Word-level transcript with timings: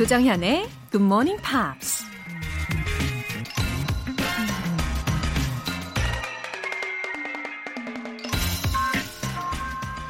조정현의 0.00 0.66
Good 0.92 1.04
Morning 1.04 1.42
Pops. 1.42 2.04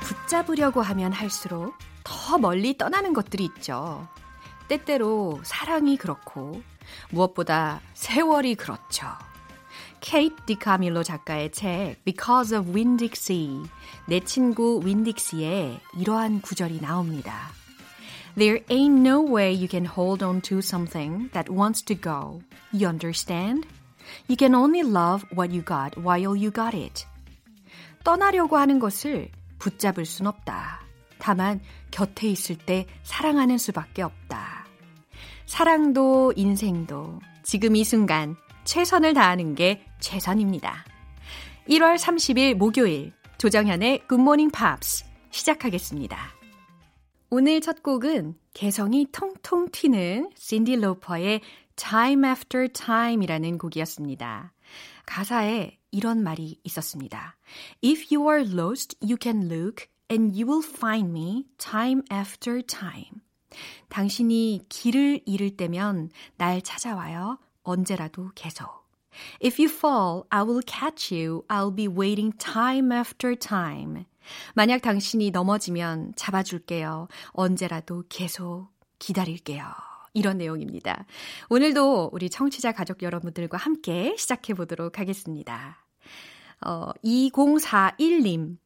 붙잡으려고 0.04 0.80
하면 0.80 1.10
할수록 1.10 1.74
더 2.04 2.38
멀리 2.38 2.78
떠나는 2.78 3.12
것들이 3.12 3.44
있죠. 3.46 4.06
때때로 4.68 5.40
사랑이 5.42 5.96
그렇고 5.96 6.62
무엇보다 7.10 7.80
세월이 7.94 8.54
그렇죠. 8.54 9.08
케이트 9.98 10.36
디카밀로 10.46 11.02
작가의 11.02 11.50
책 11.50 11.96
Because 12.04 12.56
of 12.56 12.70
Winn-Dixie 12.70 13.66
내 14.06 14.20
친구 14.20 14.80
윈딕시에 14.84 15.80
이러한 15.98 16.42
구절이 16.42 16.80
나옵니다. 16.80 17.59
There 18.36 18.60
ain't 18.70 19.02
no 19.02 19.20
way 19.20 19.52
you 19.52 19.68
can 19.68 19.84
hold 19.84 20.22
on 20.22 20.40
to 20.42 20.60
something 20.60 21.30
that 21.32 21.50
wants 21.50 21.82
to 21.86 21.94
go. 21.94 22.40
You 22.72 22.88
understand? 22.88 23.66
You 24.28 24.36
can 24.36 24.54
only 24.54 24.82
love 24.82 25.24
what 25.34 25.52
you 25.52 25.62
got 25.62 25.96
while 25.98 26.36
you 26.36 26.50
got 26.50 26.74
it. 26.74 27.06
떠나려고 28.04 28.56
하는 28.56 28.78
것을 28.78 29.30
붙잡을 29.58 30.06
순 30.06 30.26
없다. 30.26 30.80
다만 31.18 31.60
곁에 31.90 32.28
있을 32.28 32.56
때 32.56 32.86
사랑하는 33.02 33.58
수밖에 33.58 34.02
없다. 34.02 34.66
사랑도 35.46 36.32
인생도 36.36 37.20
지금 37.42 37.76
이 37.76 37.84
순간 37.84 38.36
최선을 38.64 39.14
다하는 39.14 39.54
게 39.54 39.84
최선입니다. 39.98 40.84
1월 41.68 41.98
30일 41.98 42.54
목요일 42.54 43.12
조정현의 43.38 44.06
굿모닝 44.06 44.50
팝스 44.50 45.04
시작하겠습니다. 45.30 46.39
오늘 47.32 47.60
첫 47.60 47.84
곡은 47.84 48.34
개성이 48.54 49.06
통통 49.12 49.68
튀는 49.70 50.32
신디 50.34 50.74
로퍼의 50.74 51.42
Time 51.76 52.24
After 52.24 52.66
Time이라는 52.72 53.56
곡이었습니다. 53.56 54.52
가사에 55.06 55.78
이런 55.92 56.24
말이 56.24 56.58
있었습니다. 56.64 57.36
If 57.84 58.12
you 58.12 58.28
are 58.28 58.44
lost, 58.44 58.96
you 59.00 59.16
can 59.16 59.44
look 59.44 59.86
and 60.10 60.34
you 60.34 60.44
will 60.44 60.68
find 60.68 61.10
me 61.10 61.44
time 61.56 62.02
after 62.12 62.62
time. 62.62 63.22
당신이 63.90 64.62
길을 64.68 65.20
잃을 65.24 65.56
때면 65.56 66.10
날 66.36 66.60
찾아와요. 66.62 67.38
언제라도 67.62 68.32
계속. 68.34 68.66
If 69.40 69.62
you 69.62 69.72
fall, 69.72 70.24
I 70.30 70.42
will 70.42 70.62
catch 70.66 71.14
you. 71.14 71.44
I'll 71.46 71.72
be 71.72 71.86
waiting 71.86 72.36
time 72.36 72.90
after 72.90 73.36
time. 73.36 74.04
만약 74.54 74.82
당신이 74.82 75.30
넘어지면 75.30 76.12
잡아줄게요. 76.16 77.08
언제라도 77.30 78.04
계속 78.08 78.68
기다릴게요. 78.98 79.64
이런 80.12 80.38
내용입니다. 80.38 81.06
오늘도 81.48 82.10
우리 82.12 82.30
청취자 82.30 82.72
가족 82.72 83.02
여러분들과 83.02 83.56
함께 83.58 84.14
시작해 84.16 84.54
보도록 84.54 84.98
하겠습니다. 84.98 85.84
어, 86.64 86.90
2041님. 87.04 88.56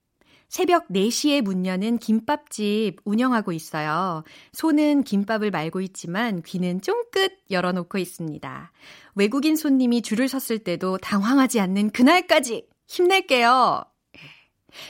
새벽 0.49 0.87
4시에 0.89 1.41
문 1.41 1.67
여는 1.67 1.99
김밥집 1.99 2.99
운영하고 3.05 3.51
있어요. 3.53 4.23
손은 4.53 5.03
김밥을 5.03 5.51
말고 5.51 5.81
있지만 5.81 6.43
귀는 6.43 6.81
쫑긋 6.81 7.33
열어놓고 7.51 7.99
있습니다. 7.99 8.73
외국인 9.17 9.57
손님이 9.57 10.03
줄을 10.03 10.29
섰을 10.29 10.61
때도 10.61 10.99
당황하지 10.99 11.59
않는 11.59 11.91
그날까지 11.91 12.69
힘낼게요. 12.87 13.85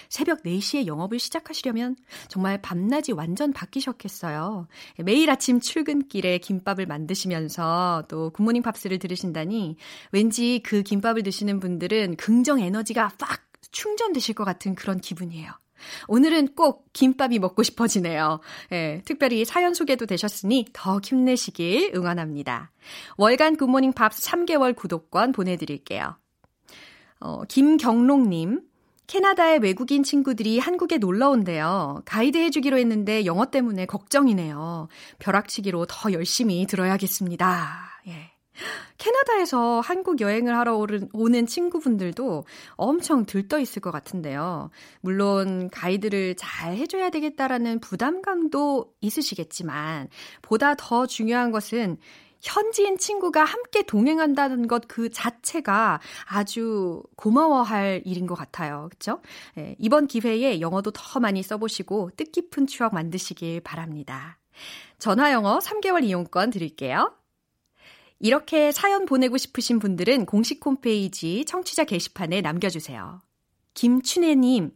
새벽 0.08 0.42
4시에 0.42 0.86
영업을 0.86 1.18
시작하시려면 1.18 1.96
정말 2.28 2.60
밤낮이 2.60 3.12
완전 3.12 3.52
바뀌셨겠어요. 3.52 4.66
매일 5.04 5.30
아침 5.30 5.60
출근길에 5.60 6.38
김밥을 6.38 6.86
만드시면서 6.86 8.04
또 8.08 8.30
굿모닝 8.30 8.62
팝스를 8.62 8.98
들으신다니 8.98 9.76
왠지 10.12 10.60
그 10.64 10.82
김밥을 10.82 11.22
드시는 11.22 11.60
분들은 11.60 12.16
긍정 12.16 12.60
에너지가 12.60 13.12
팍 13.18 13.42
충전되실 13.70 14.34
것 14.34 14.44
같은 14.44 14.74
그런 14.74 15.00
기분이에요. 15.00 15.50
오늘은 16.08 16.54
꼭 16.54 16.92
김밥이 16.92 17.38
먹고 17.38 17.62
싶어지네요. 17.62 18.40
예, 18.72 19.02
특별히 19.04 19.44
사연 19.44 19.74
소개도 19.74 20.06
되셨으니 20.06 20.66
더 20.72 21.00
힘내시길 21.02 21.92
응원합니다. 21.94 22.70
월간 23.16 23.56
굿모닝 23.56 23.92
팝스 23.92 24.22
3개월 24.22 24.74
구독권 24.74 25.32
보내드릴게요. 25.32 26.16
어, 27.20 27.42
김경록님, 27.44 28.60
캐나다의 29.06 29.58
외국인 29.60 30.02
친구들이 30.02 30.58
한국에 30.58 30.98
놀러 30.98 31.30
온대요. 31.30 32.02
가이드 32.04 32.38
해주기로 32.38 32.78
했는데 32.78 33.26
영어 33.26 33.46
때문에 33.46 33.86
걱정이네요. 33.86 34.88
벼락치기로 35.18 35.86
더 35.86 36.12
열심히 36.12 36.66
들어야겠습니다. 36.66 38.00
예. 38.08 38.30
캐나다에서 38.98 39.80
한국 39.80 40.20
여행을 40.20 40.56
하러 40.56 40.76
오는 41.12 41.46
친구분들도 41.46 42.46
엄청 42.76 43.26
들떠 43.26 43.58
있을 43.58 43.82
것 43.82 43.90
같은데요. 43.90 44.70
물론 45.00 45.68
가이드를 45.70 46.36
잘 46.36 46.76
해줘야 46.76 47.10
되겠다라는 47.10 47.80
부담감도 47.80 48.92
있으시겠지만, 49.00 50.08
보다 50.40 50.76
더 50.76 51.06
중요한 51.06 51.50
것은 51.50 51.98
현지인 52.44 52.98
친구가 52.98 53.42
함께 53.44 53.82
동행한다는 53.82 54.68
것 54.68 54.84
그 54.86 55.10
자체가 55.10 56.00
아주 56.26 57.02
고마워할 57.16 58.02
일인 58.04 58.26
것 58.26 58.34
같아요. 58.34 58.88
예, 59.58 59.74
이번 59.78 60.06
기회에 60.06 60.60
영어도 60.60 60.90
더 60.92 61.20
많이 61.20 61.42
써보시고 61.42 62.10
뜻깊은 62.16 62.66
추억 62.66 62.94
만드시길 62.94 63.60
바랍니다. 63.60 64.38
전화 64.98 65.32
영어 65.32 65.58
3개월 65.58 66.04
이용권 66.04 66.50
드릴게요. 66.50 67.12
이렇게 68.20 68.72
사연 68.72 69.04
보내고 69.04 69.36
싶으신 69.36 69.78
분들은 69.78 70.26
공식 70.26 70.64
홈페이지 70.64 71.44
청취자 71.44 71.84
게시판에 71.84 72.40
남겨주세요. 72.40 73.20
김춘혜님, 73.74 74.70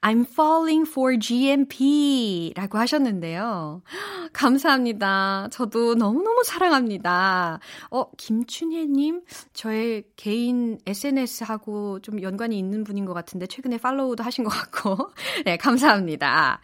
I'm 0.00 0.26
falling 0.28 0.88
for 0.88 1.18
GMP 1.18 2.52
라고 2.56 2.78
하셨는데요. 2.78 3.82
감사합니다. 4.32 5.48
저도 5.50 5.94
너무너무 5.94 6.42
사랑합니다. 6.44 7.60
어, 7.90 8.10
김춘혜님, 8.16 9.22
저의 9.52 10.04
개인 10.16 10.78
SNS하고 10.86 12.00
좀 12.00 12.22
연관이 12.22 12.58
있는 12.58 12.84
분인 12.84 13.04
것 13.04 13.14
같은데, 13.14 13.46
최근에 13.46 13.78
팔로우도 13.78 14.22
하신 14.22 14.44
것 14.44 14.50
같고. 14.50 15.10
네, 15.44 15.56
감사합니다. 15.56 16.60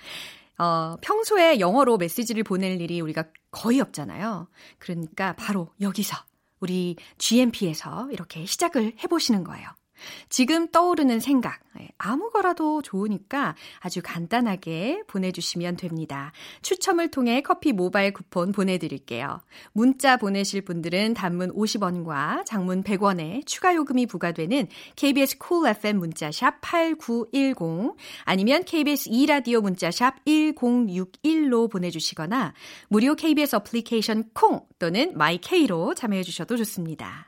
어, 0.59 0.97
평소에 1.01 1.61
영어로 1.61 1.99
메시지를 1.99 2.43
보낼 2.43 2.81
일이 2.81 3.01
우리가 3.01 3.25
거의 3.51 3.81
없잖아요. 3.81 4.49
그러니까 4.79 5.35
바로 5.35 5.71
여기서 5.81 6.17
우리 6.61 6.97
GMP에서 7.19 8.09
이렇게 8.11 8.45
시작을 8.45 8.95
해보시는 9.03 9.45
거예요. 9.45 9.69
지금 10.29 10.69
떠오르는 10.69 11.21
생각, 11.21 11.61
예, 11.81 11.89
아무 11.99 12.31
거라도 12.31 12.83
좋으니까 12.83 13.55
아주 13.81 14.01
간단하게 14.03 15.03
보내주시면 15.07 15.77
됩니다. 15.77 16.33
추첨을 16.63 17.11
통해 17.11 17.43
커피 17.43 17.73
모바일 17.73 18.13
쿠폰 18.13 18.53
보내드릴게요. 18.53 19.41
문자 19.73 20.17
보내실 20.17 20.63
분들은 20.63 21.15
단문 21.15 21.53
50원과 21.53 22.47
장문 22.47 22.83
100원에 22.83 23.45
추가 23.47 23.75
요금이 23.75 24.07
부과되는 24.07 24.69
KBS 24.97 25.39
Cool 25.39 25.77
FM 25.77 25.99
문자샵 25.99 26.61
8910 26.61 27.97
아니면 28.25 28.65
KBS 28.65 29.11
2라디오 29.11 29.61
문자샵 29.63 30.25
1061로 30.25 31.71
보내주시거나 31.71 32.55
무료 32.89 33.15
KBS 33.15 33.57
어플리케이션 33.57 34.31
콩 34.35 34.61
또는 34.79 35.17
마이케이로 35.17 35.95
참여해 35.95 36.23
주셔도 36.23 36.57
좋습니다. 36.57 37.28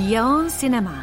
Beyond 0.00 0.48
Cinema 0.48 0.94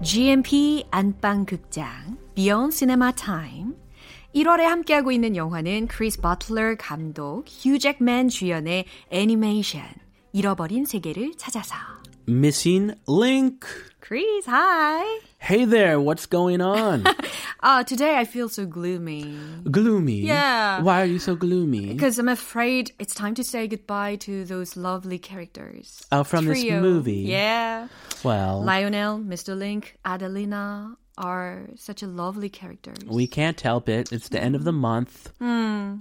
GMP 0.00 0.86
안방 0.90 1.44
극장 1.44 2.16
Beyond 2.34 2.74
Cinema 2.74 3.12
Time 3.12 3.74
1월에 4.34 4.62
함께하고 4.62 5.12
있는 5.12 5.36
영화는 5.36 5.86
크리스 5.88 6.22
버틀러 6.22 6.76
감독, 6.78 7.44
휴 7.46 7.78
잭맨 7.78 8.30
주연의 8.30 8.86
애니메이션 9.10 9.82
잃어버린 10.32 10.86
세계를 10.86 11.32
찾아서 11.36 11.76
Missing 12.26 12.94
Link. 13.06 13.68
Chris, 14.02 14.48
hi. 14.48 15.29
Hey 15.42 15.64
there, 15.64 15.98
what's 15.98 16.26
going 16.26 16.60
on? 16.60 17.02
Uh, 17.60 17.82
today 17.84 18.16
I 18.18 18.24
feel 18.26 18.50
so 18.50 18.66
gloomy. 18.66 19.34
gloomy. 19.70 20.20
Yeah. 20.20 20.82
Why 20.82 21.00
are 21.00 21.06
you 21.06 21.18
so 21.18 21.34
gloomy? 21.34 21.94
Because 21.94 22.18
I'm 22.18 22.28
afraid 22.28 22.92
it's 22.98 23.14
time 23.14 23.34
to 23.34 23.42
say 23.42 23.66
goodbye 23.66 24.16
to 24.16 24.44
those 24.44 24.76
lovely 24.76 25.18
characters. 25.18 26.04
Oh, 26.12 26.24
from 26.24 26.44
this 26.44 26.62
movie. 26.62 27.24
Yeah. 27.24 27.88
well, 28.22 28.62
Lionel, 28.62 29.18
Mr. 29.18 29.56
Link, 29.56 29.96
Adelina 30.04 30.96
are 31.17 31.67
such 31.77 32.03
a 32.03 32.07
lovely 32.07 32.49
characters. 32.49 32.97
we 33.07 33.25
can't 33.25 33.59
help 33.61 33.87
it. 33.87 34.11
It's 34.11 34.27
the 34.29 34.41
end 34.43 34.55
of 34.55 34.65
the 34.65 34.73
month. 34.73 35.31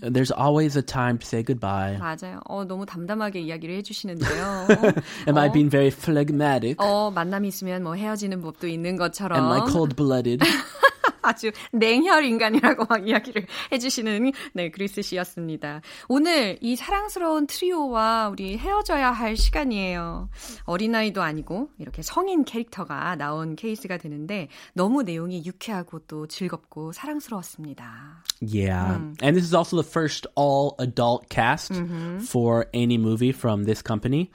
There's 0.03 0.33
always 0.33 0.75
a 0.77 0.83
time 0.83 1.19
to 1.19 1.27
say 1.27 1.43
goodbye. 1.45 1.97
맞아요. 2.01 2.41
어, 2.49 2.65
너무 2.65 2.85
담담하게 2.85 3.41
이야기를 3.43 3.77
해주시는데요. 3.77 4.67
Am 5.29 5.39
I 5.39 5.49
어, 5.49 5.53
being 5.53 5.71
very 5.71 5.91
phlegmatic? 5.91 6.77
어, 6.79 7.13
만남이 7.15 7.47
있으면 7.49 7.85
뭐 7.85 7.95
헤어지는 7.95 8.41
법도 8.41 8.67
있는 8.67 8.97
것처럼. 8.97 9.39
Am 9.39 9.53
I 9.53 9.71
cold-blooded? 9.71 10.43
아주 11.22 11.52
냉혈 11.72 12.26
인간이라고 12.26 12.86
막 12.90 13.08
이야기를 13.08 13.46
해주시는 13.72 14.32
네 14.54 14.70
그리스 14.70 15.02
씨였습니다. 15.02 15.82
오늘 16.08 16.58
이 16.62 16.76
사랑스러운 16.76 17.48
트리오와 17.48 18.30
우리 18.30 18.58
헤어져야 18.58 19.12
할 19.12 19.38
시간이에요. 19.38 20.30
어린아이도 20.66 21.22
아니고 21.22 21.70
이렇게 21.78 22.02
성인 22.02 22.44
캐릭터가 22.44 23.16
나온 23.16 23.56
케이스가 23.56 23.98
되는데 23.98 24.48
너무 24.74 25.04
내용이 25.04 25.44
유쾌하고 25.46 26.00
또 26.00 26.28
즐겁고 26.28 26.92
사랑스러웠습니다. 26.92 28.24
Yeah. 28.42 29.02
And 29.22 29.36
this 29.36 29.44
is 29.44 29.54
also 29.54 29.76
the 29.76 29.84
first 29.84 30.28
all 30.36 30.76
adult 30.80 31.30
cast 31.30 31.74
for 32.22 32.68
any 32.74 32.98
movie 32.98 33.32
from 33.32 33.66
this 33.66 33.82
company. 33.82 34.32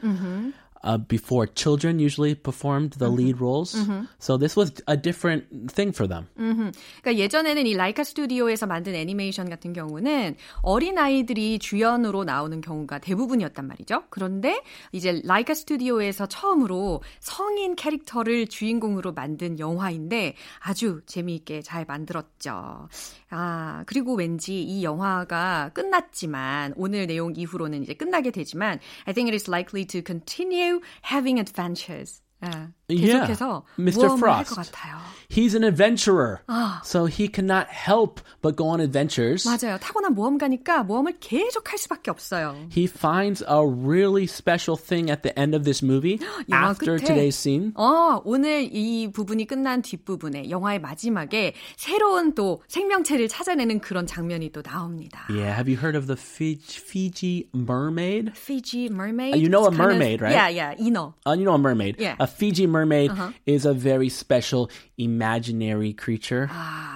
Uh, 0.87 0.99
before 0.99 1.47
children 1.47 1.99
usually 1.99 2.35
performed 2.35 2.93
the 2.99 3.09
lead 3.09 3.41
roles. 3.41 3.75
So 4.19 4.37
this 4.37 4.55
was 4.55 4.71
a 4.87 4.99
different 4.99 5.45
thing 5.73 5.95
for 5.97 6.07
them. 6.07 6.27
그러니까 6.37 7.17
예전에는 7.17 7.67
이 7.67 7.73
라이카 7.73 8.05
스튜디오에서 8.05 8.67
만든 8.67 8.95
애니메이션 8.95 9.49
같은 9.49 9.73
경우는 9.73 10.37
어린 10.61 10.99
아이들이 10.99 11.59
주연으로 11.59 12.25
나오는 12.25 12.61
경우가 12.61 12.99
대부분이었단 12.99 13.67
말이죠. 13.67 14.03
그런데 14.11 14.61
이제 14.93 15.23
라이카 15.25 15.55
스튜디오에서 15.55 16.27
처음으로 16.27 17.03
성인 17.19 17.77
캐릭터를 17.77 18.47
주인공으로 18.47 19.13
만든 19.13 19.59
영화인데 19.59 20.35
아주 20.59 21.01
재미있게 21.07 21.63
잘 21.63 21.87
만들었죠. 21.87 22.89
아, 23.31 23.85
그리고 23.87 24.15
왠지 24.15 24.63
이 24.63 24.85
영화가 24.85 25.71
끝났지만 25.73 26.75
오늘 26.77 27.07
내용 27.07 27.33
이후로는 27.35 27.83
이제 27.83 27.95
끝나게 27.95 28.31
되지만 28.31 28.81
I 29.07 29.15
think 29.15 29.33
it 29.33 29.35
is 29.35 29.49
likely 29.51 29.87
to 29.87 30.03
continue 30.07 30.74
having 31.03 31.39
adventures. 31.39 32.21
아, 32.41 32.47
Yeah. 32.49 32.67
계속해서 32.90 33.64
Mr. 33.78 34.08
모험을 34.08 34.30
할 34.30 34.44
것 34.44 34.54
Frost. 34.58 34.72
같아요. 34.72 34.98
He's 35.30 35.54
an 35.54 35.64
adventurer. 35.64 36.42
So 36.84 37.06
he 37.06 37.28
cannot 37.32 37.68
help 37.70 38.20
but 38.42 38.56
go 38.58 38.66
on 38.68 38.82
adventures. 38.82 39.46
맞아요. 39.48 39.78
타고난 39.80 40.16
모험가니까 40.16 40.82
모험을 40.84 41.20
계속 41.20 41.72
할 41.72 41.78
수밖에 41.78 42.10
없어요. 42.10 42.56
He 42.76 42.86
finds 42.88 43.44
a 43.48 43.62
really 43.62 44.24
special 44.26 44.76
thing 44.76 45.12
at 45.12 45.22
the 45.22 45.32
end 45.38 45.54
of 45.56 45.64
this 45.66 45.86
movie 45.86 46.18
영화 46.50 46.72
after 46.72 46.98
끝에. 46.98 47.06
today's 47.06 47.38
scene. 47.38 47.74
어, 47.76 48.22
오늘 48.26 48.68
이 48.74 49.12
부분이 49.12 49.46
끝난 49.46 49.84
뒷부분에 49.84 50.50
영화의 50.50 50.82
마지막에 50.82 51.54
새로운 51.78 52.34
또 52.34 52.64
생명체를 52.68 53.28
찾아내는 53.28 53.82
그런 53.82 54.08
장면이 54.08 54.50
또 54.52 54.64
나옵니다. 54.64 55.28
Yeah, 55.30 55.54
have 55.54 55.70
you 55.70 55.78
heard 55.78 55.96
of 55.96 56.08
the 56.08 56.18
Fiji, 56.18 56.80
Fiji 56.82 57.50
mermaid? 57.54 58.32
Fiji 58.36 58.90
mermaid. 58.90 59.36
Uh, 59.36 59.38
you 59.38 59.48
know 59.50 59.66
a 59.66 59.70
It's 59.70 59.78
kind 59.78 59.92
of- 59.92 59.98
mermaid, 60.00 60.22
right? 60.24 60.34
Yeah, 60.34 60.50
yeah, 60.50 60.74
인어. 60.82 61.14
Uh, 61.28 61.34
you 61.38 61.46
know 61.46 61.54
a 61.54 61.60
mermaid. 61.62 61.98
Yeah. 62.00 62.16
A 62.20 62.26
Fiji 62.26 62.66
mermaid 62.66 62.73
Uh-huh. 63.11 63.31
is 63.47 63.65
a 63.67 63.73
very 63.73 64.09
special 64.09 64.71
imaginary 64.98 65.94
creature. 65.94 66.50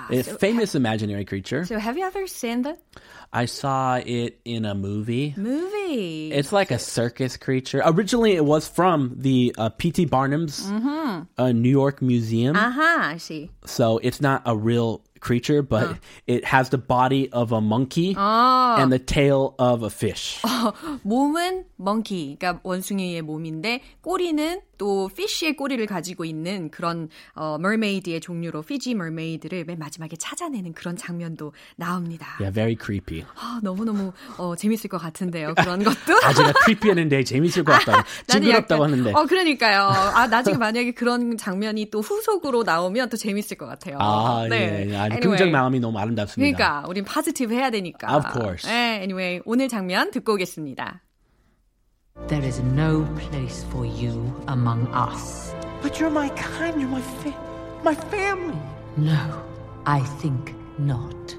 a 0.09 0.23
famous 0.23 0.75
imaginary 0.75 1.25
creature. 1.25 1.65
So 1.65 1.77
have 1.77 1.97
you 1.97 2.05
ever 2.05 2.27
seen 2.27 2.63
that 2.63 2.79
I 3.31 3.45
saw 3.45 3.95
it 3.97 4.39
in 4.45 4.63
a 4.65 4.75
movie. 4.75 5.33
movie? 5.35 6.31
It's 6.31 6.51
like 6.53 6.69
a 6.69 6.77
circus 6.77 7.35
creature. 7.35 7.81
Originally, 7.83 8.33
it 8.33 8.45
was 8.45 8.67
from 8.67 9.15
the 9.17 9.55
uh, 9.57 9.69
P.T. 9.69 10.05
Barnum's 10.05 10.69
uh, 10.69 11.51
New 11.51 11.69
York 11.69 12.01
Museum. 12.01 12.55
아하, 12.55 13.13
I 13.13 13.17
see. 13.17 13.49
So 13.65 13.97
it's 14.03 14.21
not 14.21 14.43
a 14.45 14.55
real 14.55 15.01
creature, 15.19 15.63
but 15.63 15.97
it 16.27 16.45
has 16.45 16.69
the 16.69 16.77
body 16.77 17.31
of 17.31 17.51
a 17.53 17.61
monkey 17.61 18.13
and 18.17 18.91
the 18.91 18.99
tail 18.99 19.55
of 19.57 19.81
a 19.81 19.89
fish. 19.89 20.39
몸은 21.03 21.65
monkey, 21.79 22.37
그러니까 22.37 22.59
원숭이의 22.63 23.21
몸인데 23.23 23.81
꼬리는 24.01 24.61
또 24.77 25.09
fish의 25.11 25.55
꼬리를 25.55 25.85
가지고 25.85 26.25
있는 26.25 26.69
그런 26.69 27.09
어, 27.35 27.57
mermaid 27.59 27.86
의 27.88 28.20
종류로 28.20 28.62
피지 28.62 28.90
mermaid를 28.92 29.64
맨 29.64 29.78
마지막에 29.78 30.16
찾아내는 30.16 30.74
그런 30.74 30.96
장면도 30.96 31.52
나옵니다. 31.76 32.36
Yeah, 32.38 32.52
very 32.54 32.76
creepy. 32.80 33.24
아, 33.34 33.60
너무너무 33.62 34.12
어, 34.36 34.54
재밌을 34.56 34.88
것 34.90 34.98
같은데요. 34.98 35.54
그런 35.54 35.82
것도. 35.82 36.16
아, 36.24 36.32
제가 36.34 36.52
creepy했는데 36.64 37.24
재밌을 37.24 37.64
것 37.64 37.72
같다고. 37.72 38.02
징그럽다고 38.28 38.84
약간- 38.84 38.92
하는데. 38.92 39.12
어, 39.14 39.26
그러니까요. 39.26 39.82
아, 39.88 40.26
나중에 40.26 40.56
만약에 40.56 40.92
그런 40.92 41.36
장면이 41.36 41.90
또 41.90 42.00
후속으로 42.00 42.62
나오면 42.62 43.08
또 43.08 43.16
재밌을 43.16 43.56
것 43.56 43.66
같아요. 43.66 43.96
아, 44.00 44.46
네. 44.48 44.88
예. 44.90 44.96
아주 44.96 45.14
Anyway. 45.14 45.20
긍정 45.20 45.50
마음이 45.50 45.80
너무 45.80 45.98
아름답습니다. 45.98 46.56
그러니까, 46.56 46.88
우린 46.88 47.04
파지티브 47.04 47.54
해야 47.54 47.70
되니까. 47.70 48.14
Of 48.16 48.32
course. 48.32 48.68
네, 48.70 48.96
anyway, 49.02 49.40
오늘 49.44 49.68
장면 49.68 50.10
듣고 50.10 50.34
오겠습니다. 50.34 51.02
There 52.28 52.44
is 52.44 52.60
no 52.60 53.04
place 53.16 53.64
for 53.68 53.86
you 53.86 54.34
among 54.48 54.88
us. 54.92 55.54
But 55.80 56.00
you're 56.00 56.10
my 56.10 56.28
kind, 56.34 56.74
you're 56.76 56.90
my 56.90 57.00
fa- 57.22 57.47
my 57.82 57.94
family. 57.94 58.58
No, 58.96 59.44
I 59.86 60.00
think 60.00 60.54
not. 60.78 61.36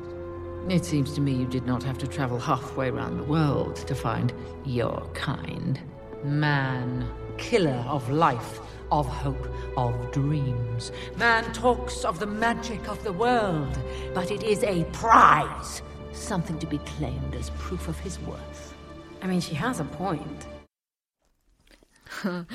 It 0.70 0.86
seems 0.86 1.14
to 1.16 1.22
me 1.22 1.34
you 1.34 1.46
did 1.46 1.66
not 1.66 1.84
have 1.84 1.98
to 2.00 2.08
travel 2.08 2.40
halfway 2.40 2.90
around 2.90 3.18
the 3.18 3.24
world 3.24 3.76
to 3.76 3.96
find 3.96 4.34
your 4.66 5.10
kind. 5.14 5.80
Man, 6.24 7.10
killer 7.38 7.84
of 7.88 8.10
life, 8.10 8.60
of 8.92 9.08
hope, 9.08 9.48
of 9.78 10.12
dreams. 10.12 10.92
Man 11.18 11.52
talks 11.54 12.04
of 12.04 12.20
the 12.20 12.28
magic 12.28 12.88
of 12.88 13.04
the 13.04 13.14
world, 13.14 13.80
but 14.14 14.32
it 14.32 14.44
is 14.44 14.64
a 14.64 14.84
prize. 14.94 15.82
Something 16.12 16.60
to 16.60 16.68
be 16.68 16.78
claimed 16.80 17.36
as 17.36 17.50
proof 17.52 17.88
of 17.88 18.00
his 18.00 18.20
worth. 18.22 18.74
I 19.22 19.28
mean, 19.28 19.42
she 19.42 19.56
has 19.56 19.80
a 19.80 19.86
point. 19.86 20.48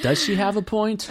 Does 0.02 0.18
she 0.22 0.34
have 0.36 0.56
a 0.56 0.62
point? 0.62 1.08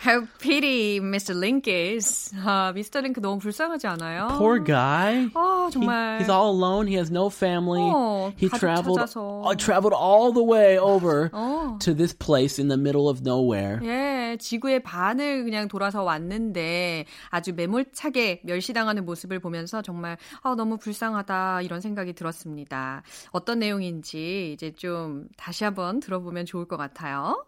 How 0.00 0.26
pity 0.38 1.00
Mr. 1.00 1.34
Link 1.34 1.66
is. 1.68 2.32
아, 2.44 2.72
미스터 2.74 3.00
링크 3.00 3.20
너무 3.20 3.38
불쌍하지 3.38 3.86
않아요? 3.86 4.28
Poor 4.38 4.58
guy. 4.64 5.30
아, 5.34 5.68
He- 5.68 5.72
정말. 5.72 6.18
he's 6.20 6.30
all 6.30 6.50
alone. 6.54 6.86
He 6.86 6.96
has 6.96 7.10
no 7.10 7.28
family. 7.28 7.80
어, 7.82 8.32
he 8.36 8.48
traveled 8.48 8.98
uh, 9.00 9.54
traveled 9.56 9.94
all 9.94 10.32
the 10.32 10.42
way 10.44 10.78
over 10.78 11.30
어. 11.32 11.78
to 11.80 11.94
this 11.94 12.12
place 12.12 12.58
in 12.58 12.68
the 12.68 12.78
middle 12.78 13.08
of 13.08 13.20
nowhere. 13.22 13.80
예, 13.82 14.36
지구의 14.38 14.82
반을 14.82 15.44
그냥 15.44 15.68
돌아서 15.68 16.02
왔는데 16.02 17.04
아주 17.30 17.52
매몰차게 17.54 18.40
멸시당하는 18.44 19.04
모습을 19.04 19.38
보면서 19.40 19.82
정말 19.82 20.16
아, 20.42 20.54
너무 20.56 20.76
불쌍하다 20.78 21.62
이런 21.62 21.80
생각이 21.80 22.12
들었습니다. 22.14 23.02
어떤 23.30 23.58
내용인지 23.58 24.52
이제 24.54 24.72
좀 24.72 25.28
다시 25.36 25.64
한번 25.64 26.00
들어보면 26.00 26.46
좋을 26.46 26.66
것 26.66 26.76
같아요. 26.76 27.41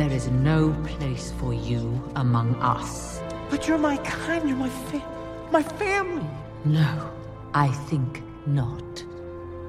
There 0.00 0.10
is 0.10 0.28
no 0.28 0.72
place 0.86 1.30
for 1.38 1.52
you 1.52 2.02
among 2.16 2.54
us. 2.62 3.20
But 3.50 3.68
you're 3.68 3.76
my 3.76 3.98
kind, 3.98 4.48
you're 4.48 4.56
my 4.56 4.70
fa- 4.70 5.06
my 5.50 5.62
family. 5.62 6.26
No, 6.64 7.10
I 7.52 7.68
think 7.68 8.22
not. 8.46 9.04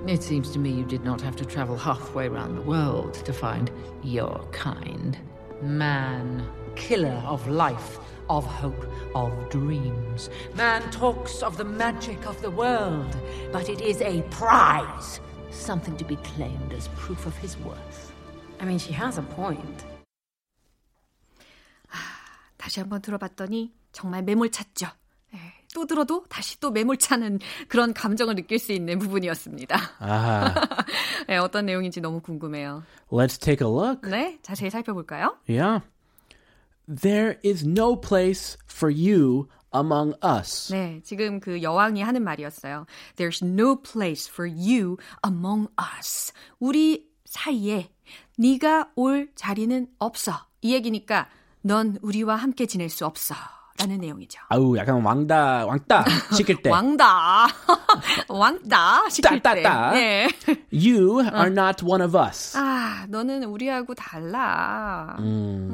It 0.07 0.23
seems 0.23 0.51
to 0.51 0.59
me 0.59 0.71
you 0.71 0.85
did 0.85 1.03
not 1.03 1.19
have 1.19 1.35
to 1.35 1.43
travel 1.43 1.75
halfway 1.75 2.27
around 2.27 2.55
the 2.55 2.61
world 2.61 3.15
to 3.25 3.33
find 3.33 3.69
your 4.03 4.47
kind. 4.53 5.17
Man, 5.61 6.47
killer 6.75 7.21
of 7.25 7.45
life, 7.49 7.99
of 8.29 8.45
hope, 8.45 8.85
of 9.13 9.49
dreams. 9.49 10.29
Man 10.55 10.81
talks 10.91 11.43
of 11.43 11.57
the 11.57 11.65
magic 11.65 12.25
of 12.25 12.41
the 12.41 12.51
world, 12.51 13.17
but 13.51 13.67
it 13.67 13.81
is 13.81 14.01
a 14.01 14.21
prize. 14.29 15.19
Something 15.49 15.97
to 15.97 16.05
be 16.05 16.15
claimed 16.15 16.71
as 16.71 16.87
proof 16.95 17.25
of 17.25 17.35
his 17.35 17.57
worth. 17.57 18.13
I 18.61 18.63
mean, 18.63 18.79
she 18.79 18.93
has 18.93 19.17
a 19.17 19.23
point. 19.23 19.83
다시 22.61 22.79
한번 22.79 23.01
들어봤더니 23.01 23.73
정말 23.91 24.21
매몰찼죠. 24.21 24.85
예, 25.33 25.39
또 25.73 25.87
들어도 25.87 26.25
다시 26.29 26.59
또 26.59 26.69
매몰차는 26.69 27.39
그런 27.67 27.91
감정을 27.91 28.35
느낄 28.35 28.59
수 28.59 28.71
있는 28.71 28.99
부분이었습니다. 28.99 29.75
Ah, 29.99 30.53
예, 31.29 31.37
어떤 31.37 31.65
내용인지 31.65 32.01
너무 32.01 32.21
궁금해요. 32.21 32.83
let's 33.11 33.41
take 33.41 33.65
a 33.67 33.73
look. 33.73 34.07
네, 34.07 34.37
자세히 34.43 34.69
살펴볼까요? 34.69 35.37
Yeah. 35.49 35.81
There 36.87 37.39
is 37.43 37.65
no 37.65 37.99
place 37.99 38.57
for 38.69 38.93
you 38.93 39.47
among 39.73 40.13
us. 40.23 40.71
네, 40.71 41.01
지금 41.03 41.39
그 41.39 41.63
여왕이 41.63 42.03
하는 42.03 42.23
말이었어요. 42.23 42.85
There's 43.15 43.43
no 43.43 43.81
place 43.81 44.29
for 44.31 44.47
you 44.47 44.97
among 45.25 45.67
us. 45.97 46.31
우리 46.59 47.09
사이에 47.25 47.89
네가 48.37 48.91
올 48.95 49.31
자리는 49.33 49.87
없어. 49.97 50.33
이 50.61 50.75
얘기니까 50.75 51.27
넌 51.63 51.97
우리와 52.01 52.35
함께 52.35 52.65
지낼 52.65 52.89
수 52.89 53.05
없어. 53.05 53.35
라는 53.79 53.99
내용이죠. 54.01 54.39
아우 54.49 54.77
약간 54.77 55.01
왕다 55.01 55.65
왕따 55.65 56.05
시킬 56.35 56.61
때. 56.61 56.69
왕다. 56.71 57.47
왕다 58.29 59.09
시킬 59.09 59.41
때. 59.41 59.63
따따따. 59.63 59.91
네. 59.93 60.27
You 60.71 61.21
are 61.21 61.47
not 61.49 61.83
one 61.83 62.03
of 62.03 62.15
us. 62.15 62.55
아, 62.57 63.05
너는 63.09 63.45
우리하고 63.45 63.95
달라. 63.95 65.15
음, 65.19 65.69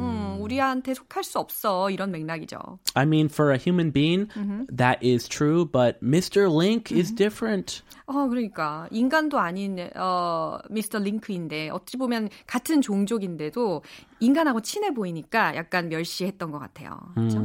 우리한테 0.48 0.94
속할 0.94 1.24
수 1.24 1.40
없어. 1.40 1.90
이런 1.90 2.12
맥락이죠. 2.12 2.58
I 2.96 3.04
mean, 3.04 3.28
for 3.32 3.52
a 3.54 3.60
human 3.60 3.92
being, 3.92 4.30
that 4.76 5.00
is 5.06 5.28
true, 5.28 5.66
but 5.66 6.00
Mr. 6.02 6.50
Link 6.50 6.92
is 6.92 7.14
different. 7.14 7.84
어, 8.06 8.28
그러니까 8.28 8.88
인간도 8.92 9.38
아닌 9.38 9.78
어 9.96 10.60
미스터 10.70 11.00
링크인데 11.00 11.70
어찌 11.70 11.98
보면 11.98 12.30
같은 12.48 12.82
종족인데도 12.82 13.84
인간하고 14.22 14.62
친해 14.62 14.94
보이니까 14.94 15.56
약간 15.56 15.90
멸시했던 15.90 16.52
것 16.52 16.60
같아요. 16.60 16.98
그렇죠? 17.16 17.40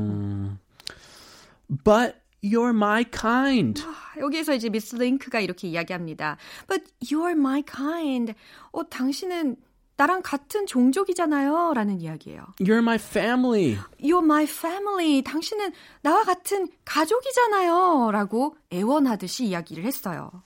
But 1.85 2.17
you're 2.45 2.75
my 2.75 3.05
kind. 3.11 3.83
여기에서 4.21 4.55
이제 4.55 4.69
미스 4.69 4.95
링크가 4.97 5.41
이렇게 5.41 5.69
이야기합니다. 5.69 6.37
But 6.69 6.85
you're 7.03 7.33
my 7.33 7.63
kind. 7.63 8.35
어, 8.73 8.85
당신은 8.89 9.57
나랑 10.03 10.23
같은 10.23 10.67
종족이잖아요. 10.67 11.75
라는 11.75 12.01
이야기예요. 12.01 12.43
You're 12.59 12.81
my 12.81 12.97
family. 12.97 13.79
You're 14.01 14.25
my 14.25 14.45
family. 14.45 15.23
당신은 15.23 15.71
나와 16.03 16.25
같은 16.25 16.69
가족이잖아요. 16.85 18.11
라고 18.11 18.57
애원하듯이 18.73 19.45
이야기를 19.45 19.85
했어요. 19.85 20.43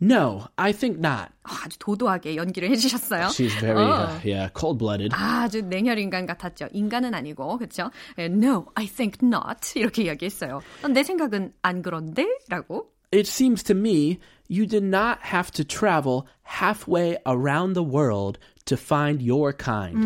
No, 0.00 0.42
I 0.54 0.72
think 0.72 0.98
not. 0.98 1.32
아, 1.42 1.62
아주 1.64 1.78
도도하게 1.80 2.36
연기를 2.36 2.70
해주셨어요. 2.70 3.26
She's 3.26 3.58
very, 3.58 3.82
어. 3.82 4.06
uh, 4.06 4.20
yeah, 4.24 4.52
cold-blooded. 4.56 5.12
아주 5.12 5.62
냉혈 5.62 5.98
인간 5.98 6.24
같았죠. 6.24 6.68
인간은 6.72 7.12
아니고, 7.12 7.58
그렇죠? 7.58 7.90
No, 8.16 8.66
I 8.76 8.86
think 8.86 9.18
not. 9.26 9.72
이렇게 9.74 10.04
이야기했어요. 10.04 10.60
어, 10.84 10.88
내 10.88 11.02
생각은 11.02 11.54
안 11.62 11.82
그런데? 11.82 12.28
라고. 12.48 12.92
It 13.12 13.28
seems 13.28 13.62
to 13.64 13.76
me 13.76 14.18
you 14.48 14.66
did 14.66 14.84
not 14.84 15.18
have 15.22 15.50
to 15.52 15.64
travel 15.64 16.24
halfway 16.44 17.18
around 17.26 17.74
the 17.74 17.84
world 17.84 18.38
to 18.64 18.76
find 18.76 19.22
your 19.22 19.52
kind. 19.52 19.96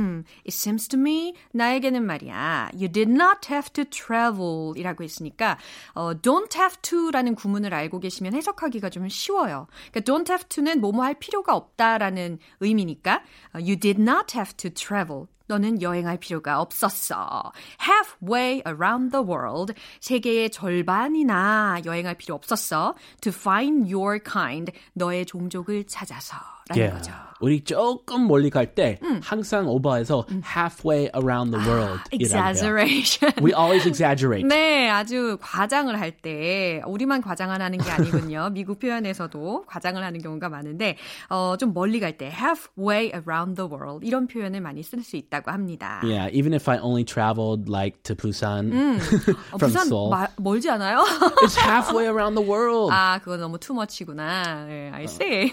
It 0.44 0.52
seems 0.52 0.88
to 0.88 0.98
me, 0.98 1.34
나에게는 1.52 2.04
말이야. 2.04 2.70
You 2.74 2.88
did 2.88 3.10
not 3.10 3.48
have 3.50 3.72
to 3.74 3.84
travel 3.84 4.72
이라고 4.76 5.04
했으니까, 5.04 5.58
어, 5.94 6.14
don't 6.14 6.54
have 6.56 6.76
to라는 6.82 7.34
구문을 7.34 7.74
알고 7.74 8.00
계시면 8.00 8.34
해석하기가 8.34 8.90
좀 8.90 9.08
쉬워요. 9.08 9.66
그러니까 9.90 10.00
don't 10.00 10.28
have 10.30 10.48
to는 10.48 10.80
뭐뭐 10.80 11.02
할 11.02 11.14
필요가 11.14 11.54
없다라는 11.54 12.38
의미니까, 12.60 13.22
어, 13.54 13.58
you 13.58 13.76
did 13.76 14.00
not 14.00 14.36
have 14.36 14.56
to 14.56 14.70
travel. 14.70 15.26
너는 15.48 15.82
여행할 15.82 16.18
필요가 16.18 16.60
없었어. 16.60 17.52
Halfway 17.80 18.62
around 18.66 19.12
the 19.12 19.24
world. 19.26 19.74
세계의 20.00 20.50
절반이나 20.50 21.78
여행할 21.84 22.14
필요 22.16 22.34
없었어. 22.34 22.94
To 23.20 23.32
find 23.32 23.92
your 23.92 24.18
kind. 24.22 24.72
너의 24.94 25.26
종족을 25.26 25.84
찾아서. 25.84 26.36
라는 26.68 26.90
거죠. 26.94 27.12
우리 27.38 27.62
조금 27.62 28.26
멀리 28.26 28.50
갈때 28.50 28.98
항상 29.22 29.68
오버해서 29.68 30.26
halfway 30.56 31.08
around 31.14 31.56
the 31.56 31.64
world. 31.64 32.00
Exaggeration. 32.10 33.32
We 33.40 33.52
always 33.54 33.86
exaggerate. 33.86 34.48
네, 34.48 34.88
아주 34.90 35.38
과장을 35.40 35.98
할 36.00 36.10
때 36.10 36.80
우리만 36.86 37.20
과장을 37.20 37.60
하는 37.60 37.78
게 37.78 37.88
아니군요. 37.90 38.48
미국 38.54 38.80
표현에서도 38.80 39.66
과장을 39.66 40.02
하는 40.02 40.20
경우가 40.20 40.48
많은데 40.48 40.96
어, 41.28 41.56
좀 41.56 41.72
멀리 41.72 42.00
갈 42.00 42.16
때 42.18 42.26
halfway 42.26 43.12
around 43.14 43.54
the 43.54 43.70
world 43.70 44.04
이런 44.04 44.26
표현을 44.26 44.60
많이 44.60 44.82
쓸 44.82 45.02
수 45.02 45.16
있다 45.16 45.35
고 45.42 45.50
합니다. 45.50 46.00
Yeah, 46.04 46.28
even 46.32 46.52
if 46.54 46.68
I 46.68 46.78
only 46.78 47.04
traveled 47.04 47.68
like 47.68 48.02
to 48.04 48.14
Busan 48.14 48.72
어, 48.72 49.58
from 49.58 49.72
부산 49.72 49.86
Seoul, 49.88 50.10
마- 50.10 50.28
멀지 50.36 50.68
않아요? 50.70 51.04
it's 51.42 51.56
halfway 51.56 52.06
around 52.06 52.34
the 52.34 52.42
world. 52.44 52.92
아, 52.92 53.18
그거 53.22 53.36
너무 53.36 53.58
투머치구나. 53.58 54.66
네, 54.66 54.90
I 54.92 55.04
see. 55.04 55.52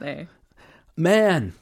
네. 0.00 0.26
Man, 0.96 1.52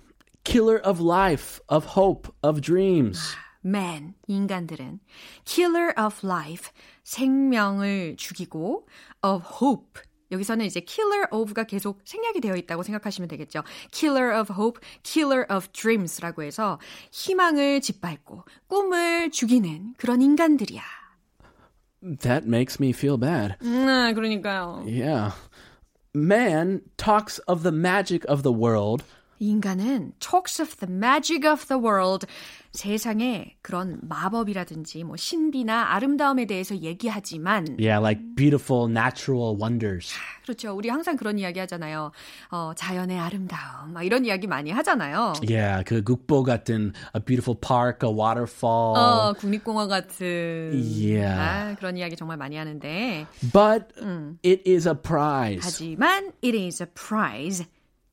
killer 0.44 0.78
of 0.78 1.00
life, 1.00 1.60
of 1.68 1.94
hope, 1.96 2.32
of 2.42 2.60
dreams. 2.60 3.34
man, 3.62 4.14
인간들은 4.28 5.00
killer 5.44 5.92
of 5.96 6.24
life, 6.24 6.70
생명을 7.04 8.16
죽이고 8.16 8.86
of 9.22 9.42
hope, 9.60 10.00
여기서는 10.30 10.66
이제 10.66 10.80
killer 10.80 11.26
of가 11.30 11.64
계속 11.64 12.00
생략이 12.04 12.40
되어 12.40 12.56
있다고 12.56 12.82
생각하시면 12.82 13.28
되겠죠. 13.28 13.62
killer 13.92 14.38
of 14.38 14.52
hope, 14.52 14.80
killer 15.02 15.44
of 15.54 15.68
dreams라고 15.72 16.42
해서 16.42 16.78
희망을 17.12 17.80
짓밟고 17.80 18.44
꿈을 18.68 19.30
죽이는 19.30 19.94
그런 19.96 20.22
인간들이야. 20.22 20.82
That 22.20 22.46
makes 22.46 22.78
me 22.80 22.90
feel 22.90 23.18
bad. 23.18 23.56
음, 23.62 24.14
그러니까요. 24.14 24.84
Yeah. 24.86 25.34
Man 26.14 26.80
talks 26.96 27.40
of 27.46 27.62
the 27.62 27.76
magic 27.76 28.24
of 28.26 28.42
the 28.42 28.52
world, 28.52 29.04
인간은 29.40 30.12
talks 30.20 30.60
of 30.60 30.76
the 30.76 30.92
magic 30.92 31.48
of 31.48 31.66
the 31.66 31.82
world. 31.82 32.26
세상에 32.72 33.56
그런 33.62 33.98
마법이라든지 34.02 35.02
뭐 35.02 35.16
신비나 35.16 35.92
아름다움에 35.94 36.46
대해서 36.46 36.76
얘기하지만 36.76 37.76
yeah, 37.80 37.98
like 37.98 38.22
beautiful 38.36 38.88
natural 38.88 39.56
wonders. 39.60 40.14
그렇죠. 40.44 40.72
우리 40.76 40.88
항상 40.88 41.16
그런 41.16 41.38
이야기 41.38 41.58
하잖아요. 41.58 42.12
어, 42.50 42.72
자연의 42.76 43.18
아름다움. 43.18 43.92
막 43.94 44.04
이런 44.04 44.24
이야기 44.24 44.46
많이 44.46 44.70
하잖아요. 44.70 45.32
Yeah, 45.48 45.82
그 45.84 46.04
국보 46.04 46.44
같은 46.44 46.92
a 47.16 47.20
beautiful 47.24 47.58
park, 47.58 48.06
a 48.08 48.14
waterfall. 48.14 48.94
어, 48.96 49.32
국립공원 49.32 49.88
같은 49.88 50.70
Yeah. 50.72 51.40
아, 51.40 51.74
그런 51.76 51.96
이야기 51.96 52.14
정말 52.14 52.36
많이 52.36 52.56
하는데 52.56 53.26
But 53.52 53.86
it 54.44 54.62
is 54.70 54.86
a 54.86 54.94
prize. 54.94 55.62
하지만 55.64 56.32
it 56.44 56.56
is 56.56 56.80
a 56.82 56.86
prize. 56.86 57.64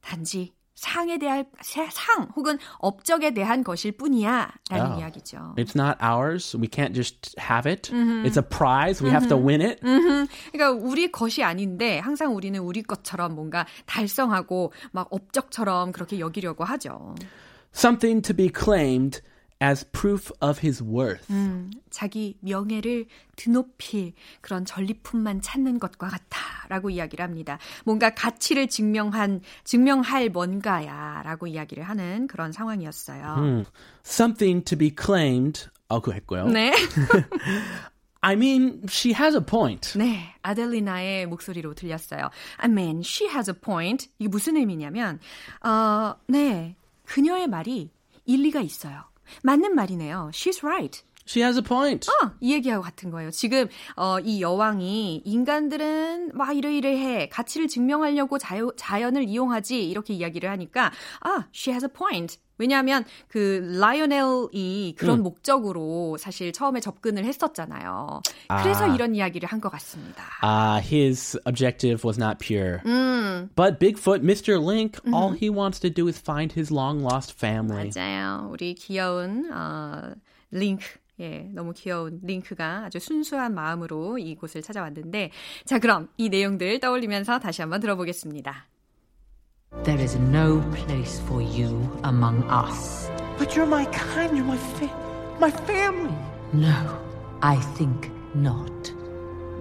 단지 0.01 0.53
상에 0.77 1.17
대한 1.17 1.43
상 1.89 2.29
혹은 2.35 2.59
업적에 2.77 3.33
대한 3.33 3.63
것일 3.63 3.93
뿐이야 3.93 4.51
라는 4.69 4.85
Oh. 4.85 5.01
이야기죠. 5.01 5.55
It's 5.57 5.75
not 5.75 5.97
ours. 5.99 6.55
We 6.55 6.67
can't 6.67 6.93
just 6.93 7.33
have 7.39 7.65
it. 7.69 7.91
It's 7.91 8.37
a 8.37 8.43
prize. 8.47 9.03
We 9.03 9.09
have 9.09 9.27
to 9.29 9.37
win 9.37 9.61
it. 9.61 9.81
그러니까 9.81 10.69
우리 10.69 11.11
것이 11.11 11.43
아닌데 11.43 11.97
항상 11.97 12.35
우리는 12.35 12.59
우리 12.59 12.83
것처럼 12.83 13.33
뭔가 13.33 13.65
달성하고 13.87 14.71
막 14.91 15.07
업적처럼 15.09 15.91
그렇게 15.91 16.19
여기려고 16.19 16.63
하죠. 16.63 17.15
Something 17.73 18.21
to 18.21 18.35
be 18.35 18.51
claimed 18.55 19.21
as 19.61 19.85
proof 19.91 20.31
of 20.41 20.59
his 20.63 20.83
worth. 20.83 21.27
자기 21.89 22.37
명예를 22.41 23.05
드높일 23.35 24.13
그런 24.41 24.65
전리품만 24.65 25.41
찾는 25.41 25.79
것과 25.79 26.09
같다라고 26.09 26.89
이야기를 26.89 27.23
합니다. 27.23 27.57
뭔가 27.85 28.11
가치를 28.11 28.67
증명한 28.67 29.41
증명할 29.63 30.29
뭔가야라고 30.29 31.47
이야기를 31.47 31.83
하는 31.83 32.27
그런 32.27 32.51
상황이었어요. 32.51 33.65
Something 34.05 34.63
to 34.65 34.77
be 34.77 34.91
claimed. 34.95 35.67
어, 35.89 35.99
그거 36.01 36.13
했고요. 36.13 36.47
네. 36.47 36.73
I 38.21 38.33
mean, 38.33 38.81
she 38.89 39.13
has 39.13 39.35
a 39.35 39.43
point. 39.43 39.97
네, 39.97 40.33
아델리나의 40.41 41.27
목소리로 41.27 41.73
들렸어요. 41.75 42.29
I 42.57 42.69
mean, 42.69 43.01
she 43.05 43.31
has 43.31 43.49
a 43.49 43.55
point. 43.55 44.09
이게 44.19 44.27
무슨 44.27 44.57
의미냐면, 44.57 45.19
어, 45.63 46.15
네, 46.27 46.75
그녀의 47.05 47.47
말이 47.47 47.89
일리가 48.25 48.59
있어요. 48.61 49.03
맞는 49.43 49.75
말이네요. 49.75 50.31
She's 50.33 50.63
right. 50.63 51.03
She 51.27 51.43
has 51.43 51.57
a 51.57 51.63
point. 51.63 52.09
어, 52.09 52.31
이 52.39 52.53
얘기하고 52.53 52.81
같은 52.83 53.11
거예요. 53.11 53.31
지금 53.31 53.67
어, 53.97 54.17
이 54.19 54.41
여왕이 54.41 55.23
인간들은 55.25 56.31
막 56.33 56.55
이러이러해 56.55 57.27
가치를 57.29 57.67
증명하려고 57.67 58.37
자유, 58.37 58.71
자연을 58.77 59.27
이용하지 59.27 59.89
이렇게 59.89 60.13
이야기를 60.13 60.49
하니까 60.49 60.91
아, 61.21 61.47
she 61.53 61.73
has 61.73 61.83
a 61.85 61.89
point. 61.91 62.37
왜냐하면 62.57 63.03
그 63.27 63.77
라이오넬이 63.79 64.95
그런 64.97 65.21
목적으로 65.23 66.17
사실 66.17 66.51
처음에 66.51 66.79
접근을 66.79 67.25
했었잖아요. 67.25 68.21
그래서 68.61 68.85
아. 68.89 68.95
이런 68.95 69.15
이야기를 69.15 69.47
한 69.49 69.61
것 69.61 69.69
같습니다. 69.71 70.23
Uh, 70.43 70.79
his 70.81 71.37
objective 71.45 72.03
was 72.05 72.17
not 72.19 72.37
pure. 72.39 72.79
But 73.55 73.79
Bigfoot, 73.79 74.21
Mr. 74.23 74.59
Link, 74.59 74.99
all 75.13 75.33
he 75.33 75.49
wants 75.49 75.79
to 75.81 75.89
do 75.89 76.07
is 76.07 76.19
find 76.19 76.53
his 76.57 76.71
long 76.71 77.01
lost 77.03 77.33
family. 77.35 77.89
맞아요. 77.95 78.49
우리 78.51 78.73
귀여운 78.75 79.51
어, 79.51 80.13
링크. 80.51 80.85
예, 81.19 81.49
너무 81.51 81.73
귀여운 81.73 82.19
링크가 82.23 82.85
아주 82.85 82.99
순수한 82.99 83.55
마음으로 83.55 84.19
이곳을 84.19 84.61
찾아왔는데 84.61 85.31
자, 85.65 85.79
그럼 85.79 86.09
이 86.17 86.29
내용들 86.29 86.79
떠올리면서 86.79 87.39
다시 87.39 87.61
한번 87.61 87.79
들어보겠습니다. 87.79 88.67
There 89.87 89.99
is 89.99 90.17
no 90.17 90.59
place 90.73 91.21
for 91.21 91.41
you 91.41 91.97
among 92.03 92.43
us. 92.49 93.09
But 93.37 93.55
you're 93.55 93.65
my 93.65 93.85
kind. 93.85 94.35
You're 94.35 94.45
my 94.45 94.57
fa- 94.57 95.35
my 95.39 95.49
family. 95.49 96.13
No, 96.51 96.99
I 97.41 97.55
think 97.77 98.11
not. 98.35 98.91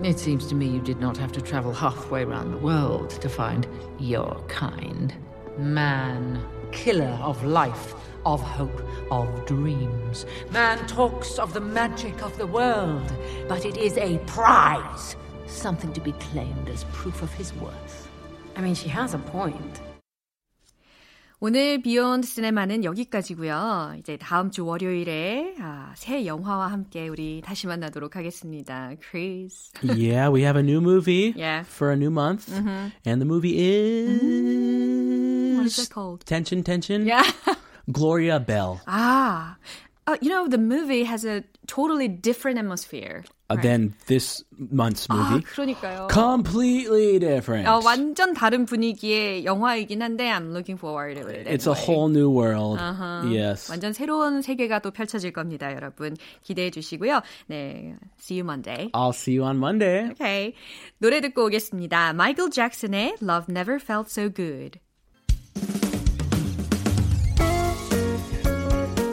It 0.03 0.19
seems 0.19 0.49
to 0.49 0.55
me 0.55 0.67
you 0.67 0.81
did 0.81 1.01
not 1.01 1.17
have 1.17 1.31
to 1.31 1.41
travel 1.41 1.73
halfway 1.73 2.25
around 2.25 2.51
the 2.51 2.59
world 2.59 3.11
to 3.11 3.29
find 3.29 3.69
your 3.99 4.43
kind. 4.49 5.15
Man, 5.59 6.45
killer 6.73 7.17
of 7.23 7.45
life, 7.45 7.95
of 8.25 8.41
hope, 8.41 8.83
of 9.11 9.47
dreams. 9.47 10.27
Man 10.51 10.85
talks 10.89 11.39
of 11.39 11.53
the 11.53 11.61
magic 11.61 12.23
of 12.23 12.37
the 12.37 12.47
world, 12.47 13.13
but 13.49 13.65
it 13.65 13.77
is 13.77 13.97
a 13.97 14.19
prize, 14.27 15.15
something 15.47 15.93
to 15.93 16.01
be 16.01 16.13
claimed 16.13 16.69
as 16.69 16.85
proof 16.93 17.23
of 17.23 17.33
his 17.35 17.55
worth. 17.55 18.09
I 18.57 18.61
mean, 18.61 18.75
she 18.75 18.89
has 18.89 19.15
a 19.15 19.19
point. 19.19 19.83
오늘 21.39 21.83
비욘드 21.83 22.27
시네마는 22.27 22.83
여기까지고요. 22.85 23.97
이제 23.99 24.17
다음 24.17 24.51
주 24.51 24.65
월요일에 24.65 25.57
아, 25.61 25.93
새 25.95 26.25
영화와 26.25 26.69
함께 26.69 27.09
우리 27.09 27.43
다시 27.45 27.67
만나도록 27.67 28.17
하겠습니다. 28.17 28.93
Chris. 29.03 29.71
yeah, 29.83 30.31
we 30.33 30.43
have 30.45 30.57
a 30.57 30.63
new 30.63 30.81
movie 30.81 31.35
Yeah. 31.37 31.67
for 31.69 31.93
a 31.93 31.97
new 31.97 32.11
month. 32.11 32.49
And 33.05 33.21
the 33.21 33.27
movie 33.27 33.59
is. 33.59 35.57
What 35.59 35.67
is 35.67 35.79
it 35.79 35.91
called? 35.91 36.25
Tension, 36.25 36.63
Tension. 36.63 37.05
Yeah. 37.07 37.23
Gloria 37.93 38.41
Bell. 38.41 38.81
Ah. 38.87 39.57
Uh, 40.09 40.17
you 40.23 40.31
know, 40.31 40.49
the 40.49 40.57
movie 40.59 41.05
has 41.05 41.25
a 41.27 41.43
totally 41.67 42.09
different 42.09 42.59
atmosphere. 42.59 43.25
Uh, 43.49 43.55
than 43.55 43.95
this 44.09 44.43
month's 44.59 45.07
아, 45.09 45.15
movie. 45.15 45.45
그러니까요. 45.45 46.09
Completely 46.11 47.21
different. 47.21 47.69
어, 47.69 47.81
완전 47.85 48.35
다른 48.35 48.67
분위기의 48.67 49.45
영화이긴 49.45 50.03
한데 50.03 50.29
I'm 50.29 50.51
looking 50.53 50.77
forward 50.77 51.15
to 51.21 51.29
it. 51.29 51.47
it's 51.47 51.69
a 51.69 51.75
whole 51.75 52.09
new 52.09 52.29
world. 52.29 52.81
Uh-huh. 52.81 53.23
Yes. 53.31 53.71
완전 53.71 53.93
새로운 53.93 54.43
세계가 54.43 54.81
또 54.81 54.91
펼쳐질 54.91 55.33
겁니다, 55.33 55.73
여러분. 55.73 56.17
기대해 56.43 56.71
주시고요. 56.71 57.21
네, 57.47 57.95
see 58.19 58.41
you 58.41 58.45
Monday. 58.45 58.91
I'll 58.93 59.13
see 59.15 59.39
you 59.39 59.45
on 59.45 59.59
Monday. 59.59 60.11
Okay. 60.11 60.55
노래 60.99 61.21
듣고 61.21 61.47
오겠습니다. 61.47 62.15
마이클 62.15 62.51
잭슨의 62.51 63.17
Love 63.23 63.47
Never 63.49 63.79
Felt 63.81 64.11
So 64.11 64.29
Good. 64.29 64.81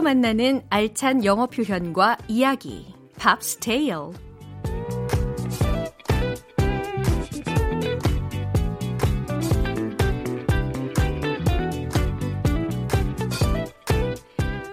팝으로 0.00 0.02
만나는 0.02 0.62
알찬 0.70 1.24
영어 1.24 1.46
표현과 1.46 2.16
이야기. 2.28 2.94
팝스 3.18 3.58
테일. 3.58 3.94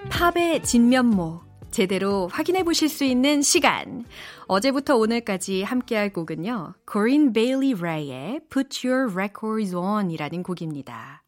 팝의 0.10 0.64
진면모 0.64 1.42
제대로 1.72 2.28
확인해 2.28 2.64
보실 2.64 2.90
수 2.90 3.04
있는 3.04 3.42
시간. 3.42 4.06
어제부터 4.48 4.96
오늘까지 4.96 5.64
함께할 5.64 6.12
곡은요. 6.14 6.74
Corinne 6.92 7.34
Bailey 7.34 7.74
Rae의 7.74 8.40
Put 8.50 8.88
Your 8.88 9.14
Records 9.14 9.76
On 9.76 10.10
이라는 10.10 10.44
곡입니다. 10.44 11.27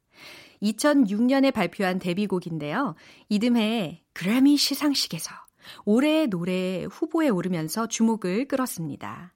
2006년에 0.61 1.53
발표한 1.53 1.99
데뷔곡인데요. 1.99 2.95
이듬해 3.29 4.03
그래미 4.13 4.57
시상식에서 4.57 5.31
올해의 5.85 6.27
노래 6.27 6.85
후보에 6.85 7.29
오르면서 7.29 7.87
주목을 7.87 8.47
끌었습니다. 8.47 9.33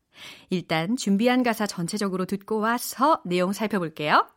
일단 0.50 0.96
준비한 0.96 1.44
가사 1.44 1.66
전체적으로 1.66 2.26
듣고 2.26 2.60
와서 2.60 3.22
내용 3.26 3.54
살펴볼게요. 3.54 4.28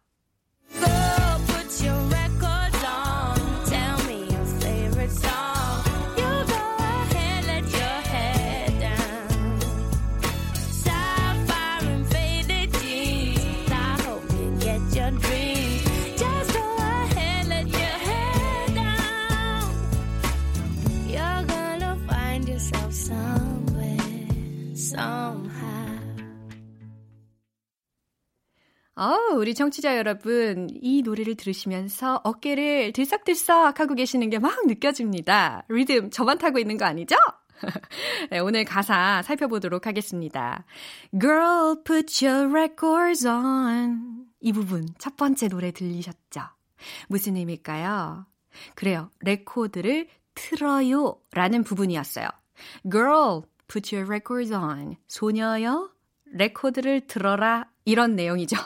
어, 28.99 29.15
우리 29.37 29.55
청취자 29.55 29.99
여러분, 29.99 30.69
이 30.73 31.03
노래를 31.03 31.35
들으시면서 31.35 32.23
어깨를 32.25 32.93
들썩들썩 32.93 33.79
하고 33.79 33.95
계시는 33.95 34.31
게 34.31 34.39
막 34.39 34.67
느껴집니다. 34.67 35.65
리듬 35.69 36.11
저만 36.11 36.39
타고 36.39 36.59
있는 36.59 36.79
거 36.79 36.87
아니죠? 36.87 37.15
네, 38.31 38.39
오늘 38.39 38.65
가사 38.65 39.21
살펴보도록 39.23 39.87
하겠습니다. 39.87 40.65
Girl, 41.19 41.77
put 41.85 42.25
your 42.27 42.49
records 42.51 43.27
on. 43.27 44.27
이 44.41 44.53
부분, 44.53 44.87
첫 44.99 45.17
번째 45.17 45.49
노래 45.49 45.73
들리셨죠? 45.73 46.41
무슨 47.09 47.37
의미일까요? 47.37 48.25
그래요. 48.75 49.11
레코드를 49.21 50.09
틀어요. 50.35 51.21
라는 51.33 51.65
부분이었어요. 51.65 52.29
Girl, 52.91 53.43
put 53.69 53.95
your 53.95 54.09
records 54.09 54.55
on. 54.55 54.97
소녀여, 55.09 55.91
레코드를 56.33 57.03
틀어라. 57.07 57.69
이런 57.85 58.17
내용이죠. 58.17 58.57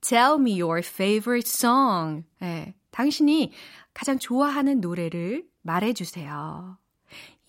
Tell 0.00 0.34
me 0.34 0.60
your 0.60 0.80
favorite 0.84 1.48
song. 1.48 2.24
예, 2.42 2.74
당신이 2.90 3.52
가장 3.94 4.18
좋아하는 4.18 4.80
노래를 4.80 5.44
말해주세요. 5.62 6.78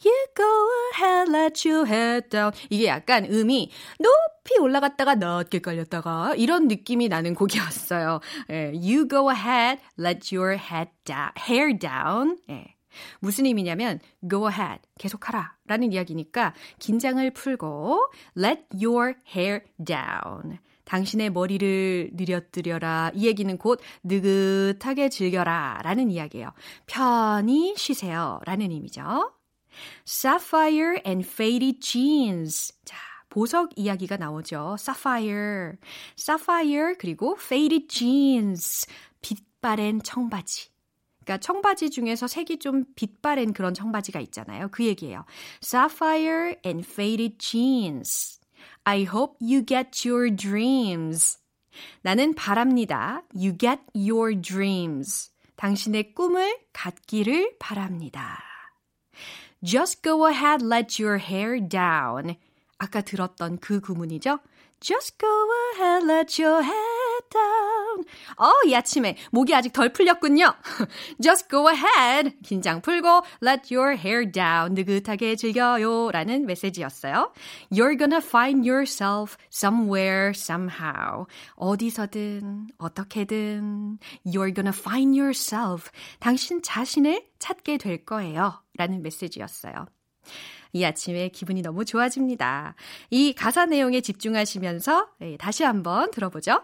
You 0.05 0.25
go 0.35 0.69
ahead, 0.93 1.31
let 1.33 1.67
your 1.67 1.87
head 1.89 2.29
down. 2.29 2.51
이게 2.69 2.87
약간 2.87 3.25
음이 3.25 3.71
높이 3.99 4.59
올라갔다가 4.59 5.15
낮게 5.15 5.59
깔렸다가 5.59 6.35
이런 6.35 6.67
느낌이 6.67 7.07
나는 7.07 7.33
곡이었어요. 7.33 8.19
예, 8.49 8.73
you 8.75 9.07
go 9.07 9.31
ahead, 9.31 9.81
let 9.97 10.35
your 10.35 10.57
head 10.57 10.91
down, 11.05 11.31
hair 11.37 11.77
down. 11.77 12.37
예. 12.49 12.75
무슨 13.19 13.45
의미냐면 13.45 13.99
go 14.29 14.47
ahead 14.47 14.81
계속하라 14.99 15.55
라는 15.65 15.91
이야기니까 15.93 16.53
긴장을 16.79 17.27
풀고 17.31 18.11
let 18.37 18.65
your 18.73 19.15
hair 19.35 19.61
down 19.83 20.59
당신의 20.85 21.31
머리를 21.31 22.11
느려뜨려라 22.13 23.11
이 23.13 23.25
얘기는 23.27 23.57
곧 23.57 23.79
느긋하게 24.03 25.09
즐겨라 25.09 25.81
라는 25.83 26.11
이야기예요. 26.11 26.51
편히 26.85 27.75
쉬세요 27.77 28.39
라는 28.45 28.71
의미죠. 28.71 29.33
Sapphire 30.07 31.01
and 31.05 31.27
faded 31.27 31.79
jeans. 31.79 32.73
자, 32.85 32.97
보석 33.29 33.71
이야기가 33.75 34.17
나오죠. 34.17 34.75
Sapphire. 34.79 35.73
Sapphire 36.17 36.95
그리고 36.97 37.35
faded 37.39 37.87
jeans. 37.87 38.85
빛바랜 39.21 40.01
청바지. 40.03 40.69
그러니까 41.23 41.37
청바지 41.39 41.89
중에서 41.89 42.27
색이 42.27 42.59
좀 42.59 42.83
빛바랜 42.95 43.53
그런 43.53 43.73
청바지가 43.73 44.19
있잖아요. 44.19 44.67
그 44.71 44.85
얘기예요. 44.85 45.25
Sapphire 45.63 46.55
and 46.65 46.87
faded 46.87 47.37
jeans. 47.39 48.39
I 48.85 49.05
hope 49.05 49.37
you 49.41 49.65
get 49.65 50.07
your 50.07 50.29
dreams. 50.35 51.37
나는 52.01 52.35
바랍니다. 52.35 53.23
You 53.33 53.57
get 53.57 53.81
your 53.95 54.39
dreams. 54.39 55.31
당신의 55.55 56.13
꿈을 56.13 56.59
갖기를 56.73 57.57
바랍니다. 57.59 58.39
Just 59.63 60.01
go 60.01 60.27
ahead, 60.27 60.65
let 60.65 61.01
your 61.01 61.17
hair 61.23 61.59
down. 61.65 62.35
아까 62.77 63.01
들었던 63.01 63.59
그 63.59 63.79
구문이죠? 63.79 64.39
Just 64.83 65.17
go 65.17 65.49
ahead, 65.75 66.03
let 66.05 66.37
your 66.37 66.61
head 66.61 67.23
down. 67.31 68.03
어, 68.35 68.51
이 68.67 68.75
아침에 68.75 69.15
목이 69.31 69.55
아직 69.55 69.71
덜 69.71 69.93
풀렸군요. 69.93 70.53
Just 71.23 71.47
go 71.47 71.69
ahead. 71.69 72.35
긴장 72.43 72.81
풀고 72.81 73.23
let 73.41 73.73
your 73.73 73.97
hair 73.97 74.29
down. 74.29 74.73
느긋하게 74.73 75.37
즐겨요. 75.37 76.11
라는 76.11 76.45
메시지였어요. 76.45 77.31
You're 77.71 77.97
gonna 77.97 78.21
find 78.21 78.69
yourself 78.69 79.37
somewhere, 79.49 80.33
somehow. 80.35 81.27
어디서든, 81.55 82.67
어떻게든. 82.77 83.99
You're 84.25 84.53
gonna 84.53 84.77
find 84.77 85.17
yourself. 85.17 85.91
당신 86.19 86.61
자신을 86.61 87.25
찾게 87.39 87.77
될 87.77 88.03
거예요. 88.03 88.61
라는 88.75 89.01
메시지였어요. 89.01 89.85
이 90.73 90.83
아침에 90.83 91.29
기분이 91.29 91.61
너무 91.61 91.85
좋아집니다. 91.85 92.75
이 93.11 93.33
가사 93.33 93.65
내용에 93.65 94.01
집중하시면서 94.01 95.07
예, 95.21 95.37
다시 95.37 95.63
한번 95.63 96.11
들어보죠. 96.11 96.61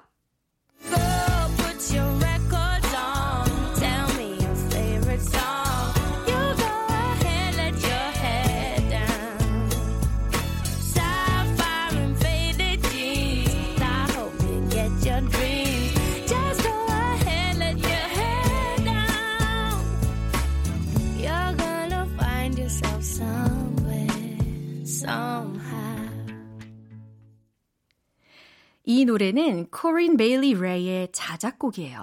이 28.92 29.06
노래는 29.06 29.68
코린 29.70 30.18
베일리 30.18 30.56
레이의 30.56 31.10
자작곡이에요. 31.12 32.00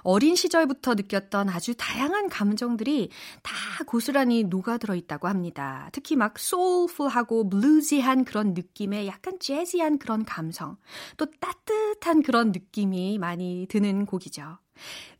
어린 0.00 0.34
시절부터 0.34 0.94
느꼈던 0.94 1.50
아주 1.50 1.74
다양한 1.76 2.30
감정들이 2.30 3.10
다 3.42 3.52
고스란히 3.86 4.44
녹아들어 4.44 4.94
있다고 4.94 5.28
합니다. 5.28 5.90
특히 5.92 6.16
막 6.16 6.38
소울풀하고 6.38 7.50
블루지한 7.50 8.24
그런 8.24 8.54
느낌의 8.54 9.06
약간 9.08 9.38
재즈한 9.38 9.98
그런 9.98 10.24
감성, 10.24 10.78
또 11.18 11.26
따뜻한 11.38 12.22
그런 12.22 12.50
느낌이 12.50 13.18
많이 13.18 13.66
드는 13.68 14.06
곡이죠. 14.06 14.56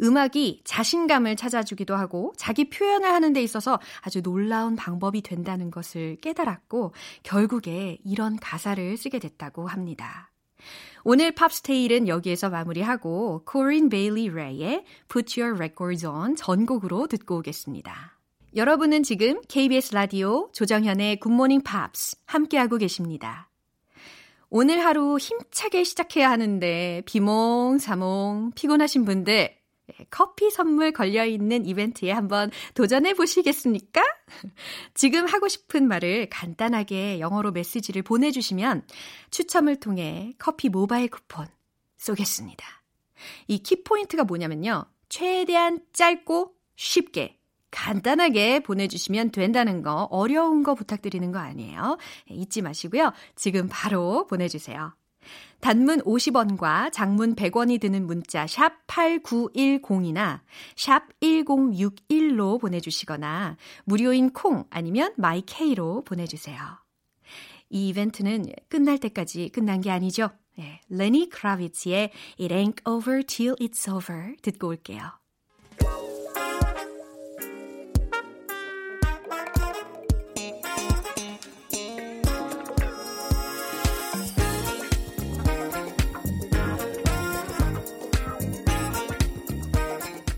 음악이 0.01 0.63
자신감을 0.65 1.37
찾아주기도 1.37 1.95
하고 1.95 2.33
자기 2.39 2.71
표현을 2.71 3.07
하는 3.07 3.35
데 3.35 3.43
있어서 3.43 3.79
아주 4.01 4.23
놀라운 4.23 4.77
방법이 4.77 5.21
된다는 5.21 5.71
것을 5.71 6.17
깨달았고 6.23 6.95
결국에 7.23 7.99
이런 8.03 8.37
가사를 8.37 8.97
쓰게 8.97 9.19
됐다고 9.19 9.67
합니다. 9.67 10.31
오늘 11.05 11.33
Pops 11.33 11.60
Tale은 11.60 12.09
여기에서 12.09 12.51
마무리하고 12.51 13.43
코린 13.45 13.89
베일리 13.89 14.29
레이의 14.29 14.85
Put 15.09 15.41
Your 15.41 15.57
Records 15.57 16.07
On 16.07 16.37
전곡으로 16.37 17.07
듣고 17.07 17.39
오겠습니다. 17.39 18.19
여러분은 18.57 19.03
지금 19.03 19.41
KBS 19.49 19.95
라디오 19.95 20.51
조정현의 20.53 21.21
굿모닝 21.21 21.63
팝스 21.63 22.17
함께하고 22.27 22.79
계십니다. 22.79 23.49
오늘 24.49 24.85
하루 24.85 25.19
힘차게 25.19 25.85
시작해야 25.85 26.31
하는데 26.31 27.03
비몽사몽 27.05 28.53
피곤하신 28.55 29.05
분들 29.05 29.56
커피 30.11 30.51
선물 30.51 30.93
걸려있는 30.93 31.67
이벤트에 31.67 32.11
한번 32.11 32.51
도전해 32.75 33.15
보시겠습니까? 33.15 34.03
지금 34.95 35.27
하고 35.27 35.49
싶은 35.49 35.87
말을 35.89 36.29
간단하게 36.31 37.21
영어로 37.21 37.53
메시지를 37.53 38.03
보내주시면 38.03 38.87
추첨을 39.31 39.81
통해 39.81 40.33
커피 40.39 40.69
모바일 40.69 41.09
쿠폰 41.09 41.47
쏘겠습니다. 41.99 42.65
이 43.49 43.59
키포인트가 43.59 44.25
뭐냐면요. 44.25 44.85
최대한 45.09 45.81
짧고 45.93 46.55
쉽게 46.77 47.39
간단하게 47.71 48.61
보내주시면 48.61 49.33
된다는 49.33 49.83
거 49.83 50.09
어려운 50.11 50.63
거 50.63 50.75
부탁드리는 50.75 51.31
거 51.33 51.39
아니에요. 51.39 51.99
잊지 52.31 52.63
마시고요. 52.63 53.13
지금 53.35 53.69
바로 53.71 54.27
보내주세요. 54.27 54.95
단문 55.61 56.01
50원과 56.03 56.93
장문 56.93 57.35
100원이 57.35 57.81
드는 57.81 58.07
문자 58.07 58.47
샵 58.47 58.87
8910이나 58.87 60.41
샵 60.77 61.03
1061로 61.21 62.61
보내주시거나 62.61 63.57
무료인 63.85 64.33
콩 64.33 64.65
아니면 64.71 65.13
마이케이로 65.17 66.05
보내주세요. 66.05 66.59
이 67.71 67.89
이벤트는 67.89 68.47
끝날 68.69 68.99
때까지 68.99 69.49
끝난 69.49 69.81
게 69.81 69.91
아니죠. 69.91 70.31
네, 70.57 70.81
레니 70.89 71.29
크라비츠의 71.29 72.13
It 72.41 72.55
Ain't 72.55 72.87
Over 72.87 73.23
Till 73.25 73.57
It's 73.57 73.93
Over 73.93 74.37
듣고 74.43 74.69
올게요. 74.69 75.26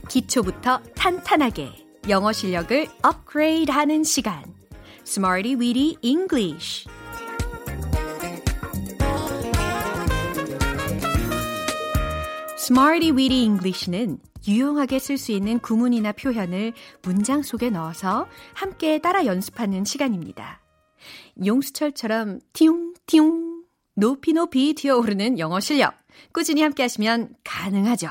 기초부터 0.09 0.81
탄탄하게 0.95 1.71
영어 2.09 2.33
실력을 2.33 2.89
업그레이드 3.03 3.71
하는 3.71 4.03
시간. 4.05 4.43
Smarty 5.07 5.55
Weedy 5.55 5.97
English. 6.03 6.89
Smarty 12.59 13.11
Weedy 13.11 13.43
English는 13.45 14.19
유용하게 14.47 14.99
쓸 14.99 15.19
수 15.19 15.33
있는 15.33 15.59
구문이나 15.59 16.13
표현을 16.13 16.73
문장 17.03 17.43
속에 17.43 17.71
넣어서 17.71 18.27
함께 18.55 18.99
따라 18.99 19.27
연습하는 19.27 19.85
시간입니다. 19.85 20.61
용수철처럼 21.45 22.41
띠웅띠웅 22.53 23.65
높이 23.95 24.33
높이 24.33 24.75
튀어오르는 24.75 25.39
영어 25.39 25.61
실력 25.61 25.95
꾸준히 26.33 26.63
함께 26.63 26.83
하시면 26.83 27.35
가능하죠. 27.45 28.11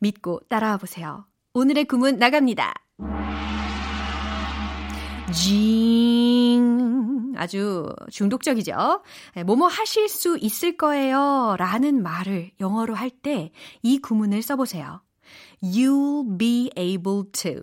믿고 0.00 0.40
따라와 0.48 0.76
보세요. 0.78 1.26
오늘의 1.54 1.84
구문 1.86 2.18
나갑니다. 2.18 2.74
징 5.32 7.32
아주 7.36 7.94
중독적이죠. 8.10 9.02
뭐뭐 9.46 9.66
하실 9.68 10.08
수 10.08 10.36
있을 10.38 10.76
거예요 10.76 11.56
라는 11.58 12.02
말을 12.02 12.50
영어로 12.60 12.94
할 12.94 13.10
때 13.22 13.52
이 13.82 13.98
구문을 13.98 14.42
써보세요. 14.42 15.02
You'll 15.62 16.38
be 16.38 16.70
able 16.76 17.30
to. 17.32 17.62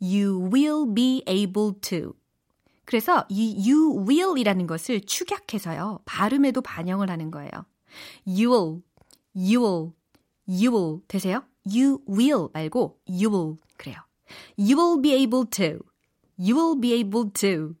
You 0.00 0.48
will 0.52 0.94
be 0.94 1.22
able 1.28 1.72
to. 1.80 2.14
그래서 2.84 3.24
이 3.28 3.68
you 3.68 4.06
will 4.06 4.38
이라는 4.38 4.66
것을 4.66 5.00
축약해서요. 5.00 6.00
발음에도 6.04 6.60
반영을 6.60 7.10
하는 7.10 7.30
거예요. 7.30 7.50
You 8.26 8.82
will, 9.34 9.92
you 10.48 10.72
will, 10.72 11.00
되세요? 11.08 11.44
You 11.66 12.00
will 12.08 12.48
말고 12.52 13.00
you 13.08 13.30
will 13.30 13.58
그래요. 13.76 13.96
You 14.58 14.76
will 14.78 15.00
be 15.00 15.12
able 15.14 15.48
to. 15.50 15.84
You 16.38 16.56
will 16.56 16.80
be 16.80 16.92
able 16.92 17.30
to. 17.32 17.76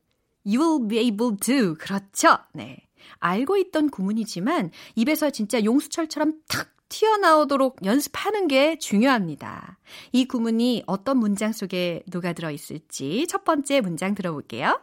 You 0.46 0.60
will 0.60 0.88
be 0.88 0.98
able 0.98 1.36
to. 1.38 1.74
그렇죠. 1.74 2.38
네. 2.52 2.86
알고 3.18 3.56
있던 3.56 3.90
구문이지만 3.90 4.70
입에서 4.94 5.30
진짜 5.30 5.62
용수철처럼 5.62 6.40
탁 6.48 6.74
튀어나오도록 6.88 7.84
연습하는 7.84 8.46
게 8.46 8.78
중요합니다. 8.78 9.78
이 10.12 10.26
구문이 10.26 10.84
어떤 10.86 11.18
문장 11.18 11.52
속에 11.52 12.02
녹아들어 12.06 12.50
있을지 12.50 13.26
첫 13.28 13.44
번째 13.44 13.80
문장 13.80 14.14
들어볼게요. 14.14 14.80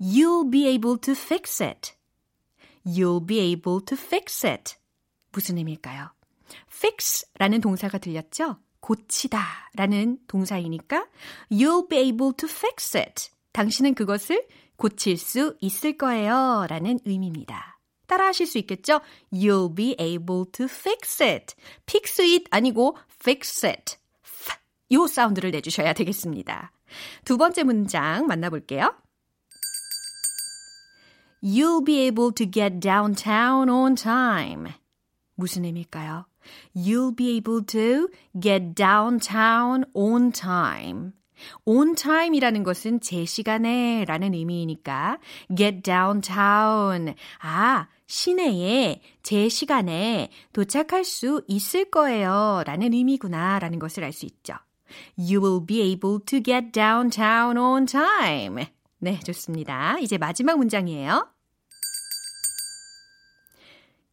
You'll 0.00 0.50
be 0.50 0.66
able 0.66 0.98
to 1.00 1.12
fix 1.12 1.62
it. 1.62 1.92
You'll 2.84 3.24
be 3.24 3.38
able 3.38 3.84
to 3.84 3.96
fix 3.96 4.44
it. 4.44 4.81
무슨 5.32 5.58
의미일까요? 5.58 6.10
fix라는 6.68 7.60
동사가 7.60 7.98
들렸죠? 7.98 8.58
고치다 8.80 9.70
라는 9.74 10.18
동사이니까 10.26 11.06
you'll 11.50 11.88
be 11.88 11.98
able 11.98 12.32
to 12.36 12.48
fix 12.48 12.96
it. 12.96 13.30
당신은 13.52 13.94
그것을 13.94 14.46
고칠 14.76 15.16
수 15.16 15.56
있을 15.60 15.96
거예요 15.96 16.66
라는 16.68 16.98
의미입니다. 17.04 17.78
따라 18.06 18.26
하실 18.26 18.46
수 18.46 18.58
있겠죠? 18.58 19.00
You'll 19.32 19.74
be 19.74 19.96
able 19.98 20.44
to 20.52 20.66
fix 20.66 21.22
it. 21.22 21.54
fix 21.88 22.20
it 22.20 22.44
아니고 22.50 22.98
fix 23.20 23.64
it. 23.64 23.96
요 24.92 25.06
사운드를 25.06 25.50
내주셔야 25.52 25.92
되겠습니다. 25.94 26.72
두 27.24 27.38
번째 27.38 27.62
문장 27.62 28.26
만나볼게요. 28.26 28.94
You'll 31.42 31.84
be 31.84 32.00
able 32.00 32.32
to 32.34 32.50
get 32.50 32.80
downtown 32.80 33.70
on 33.70 33.94
time. 33.94 34.72
무슨 35.42 35.64
의미일까요? 35.64 36.24
You'll 36.76 37.16
be 37.16 37.36
able 37.36 37.64
to 37.66 38.08
get 38.40 38.74
downtown 38.76 39.84
on 39.92 40.30
time. 40.30 41.12
on 41.64 41.96
time이라는 41.96 42.62
것은 42.62 43.00
제 43.00 43.24
시간에 43.24 44.04
라는 44.06 44.34
의미이니까 44.34 45.18
get 45.56 45.82
downtown. 45.82 47.14
아, 47.40 47.88
시내에 48.06 49.00
제 49.24 49.48
시간에 49.48 50.30
도착할 50.52 51.04
수 51.04 51.42
있을 51.48 51.90
거예요 51.90 52.62
라는 52.64 52.92
의미구나 52.92 53.58
라는 53.58 53.80
것을 53.80 54.04
알 54.04 54.12
수 54.12 54.26
있죠. 54.26 54.54
You 55.18 55.42
will 55.42 55.66
be 55.66 55.80
able 55.80 56.20
to 56.26 56.40
get 56.40 56.70
downtown 56.70 57.56
on 57.58 57.86
time. 57.86 58.66
네, 58.98 59.18
좋습니다. 59.18 59.98
이제 59.98 60.18
마지막 60.18 60.56
문장이에요. 60.58 61.31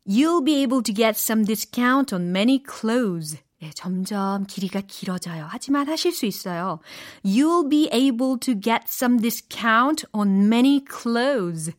You'll 0.10 0.41
be 0.41 0.63
able 0.63 0.82
to 0.82 0.91
get 0.91 1.17
some 1.17 1.45
discount 1.45 2.12
on 2.15 2.32
many 2.32 2.63
clothes 2.63 3.38
네, 3.62 3.72
점점 3.76 4.45
길이가 4.48 4.82
길어져요. 4.82 5.45
하지만 5.50 5.88
하실 5.88 6.13
수 6.13 6.26
있어요. 6.26 6.80
You'll 7.26 7.69
be 7.69 7.89
able 7.91 8.39
to 8.39 8.60
get 8.60 8.86
some 8.88 9.19
discount 9.19 10.06
on 10.13 10.48
many 10.48 10.84
clothes. 10.89 11.74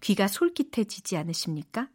귀가 0.00 0.28
솔깃해지지 0.28 1.16
않으십니까? 1.16 1.88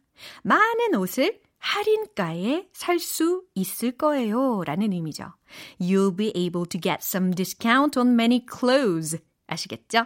많은 0.44 0.94
옷을 0.94 1.40
할인가에 1.58 2.68
살 2.72 2.98
수 2.98 3.44
있을 3.54 3.92
거예요. 3.92 4.62
라는 4.64 4.92
의미죠. 4.92 5.32
You'll 5.80 6.16
be 6.16 6.32
able 6.36 6.66
to 6.66 6.78
get 6.78 6.98
some 7.00 7.34
discount 7.34 7.98
on 7.98 8.08
many 8.12 8.44
clothes. 8.46 9.18
아시겠죠? 9.46 10.04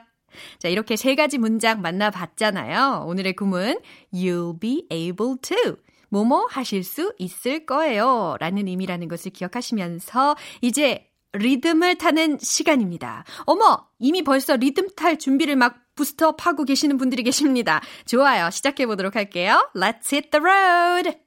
자, 0.58 0.68
이렇게 0.68 0.96
세 0.96 1.14
가지 1.14 1.38
문장 1.38 1.82
만나봤잖아요. 1.82 3.04
오늘의 3.06 3.34
구문, 3.34 3.80
you'll 4.12 4.60
be 4.60 4.86
able 4.90 5.36
to. 5.42 5.76
뭐뭐 6.08 6.46
하실 6.48 6.84
수 6.84 7.12
있을 7.18 7.66
거예요. 7.66 8.36
라는 8.38 8.68
의미라는 8.68 9.08
것을 9.08 9.32
기억하시면서 9.32 10.36
이제 10.60 11.08
리듬을 11.32 11.96
타는 11.96 12.38
시간입니다. 12.40 13.24
어머! 13.44 13.86
이미 13.98 14.22
벌써 14.22 14.56
리듬 14.56 14.88
탈 14.96 15.18
준비를 15.18 15.56
막 15.56 15.76
부스트업 15.94 16.46
하고 16.46 16.64
계시는 16.64 16.98
분들이 16.98 17.22
계십니다. 17.22 17.80
좋아요. 18.06 18.50
시작해 18.50 18.86
보도록 18.86 19.16
할게요. 19.16 19.68
Let's 19.74 20.12
hit 20.12 20.30
the 20.30 20.42
road! 20.42 21.25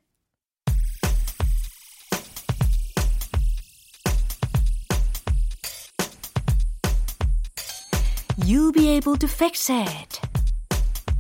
You'll 8.44 8.72
be 8.72 8.88
able 8.90 9.16
to 9.18 9.26
fix 9.26 9.70
it. 9.70 10.20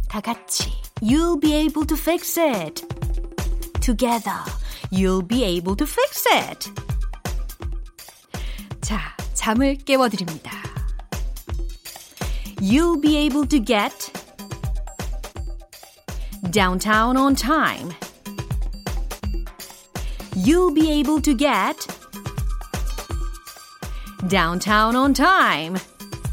다 0.08 0.20
같이. 0.20 0.72
You'll 1.00 1.38
be 1.38 1.54
able 1.54 1.86
to 1.86 1.96
fix 1.96 2.36
it. 2.38 2.82
Together. 3.80 4.40
You'll 4.90 5.22
be 5.22 5.44
able 5.44 5.76
to 5.76 5.86
fix 5.86 6.26
it. 6.26 6.70
자, 8.80 9.16
잠을 9.34 9.76
깨워드립니다. 9.84 10.50
You'll 12.60 13.00
be 13.00 13.16
able 13.16 13.46
to 13.48 13.58
get 13.58 14.10
downtown 16.50 17.16
on 17.16 17.34
time. 17.34 17.92
You'll 20.36 20.72
be 20.72 20.90
able 20.90 21.20
to 21.22 21.34
get 21.34 21.86
downtown 24.28 24.96
on 24.96 25.12
time. 25.14 25.76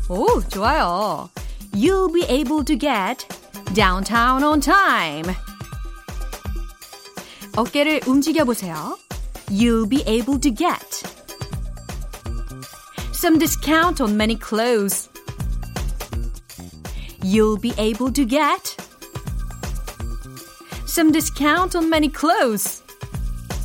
오, 0.09 0.41
좋아요. 0.49 1.29
You'll 1.73 2.11
be 2.11 2.25
able 2.27 2.63
to 2.65 2.75
get 2.75 3.25
downtown 3.73 4.43
on 4.43 4.59
time. 4.59 5.33
어깨를 7.55 8.01
움직여 8.07 8.43
보세요. 8.43 8.97
You'll 9.49 9.87
be 9.87 10.03
able 10.05 10.39
to 10.39 10.51
get 10.51 11.03
some 13.13 13.37
discount 13.37 14.01
on 14.01 14.15
many 14.17 14.35
clothes. 14.35 15.09
You'll 17.23 17.59
be 17.59 17.73
able 17.77 18.11
to 18.13 18.25
get 18.25 18.75
some 20.85 21.11
discount 21.11 21.75
on 21.75 21.89
many 21.89 22.09
clothes. 22.09 22.81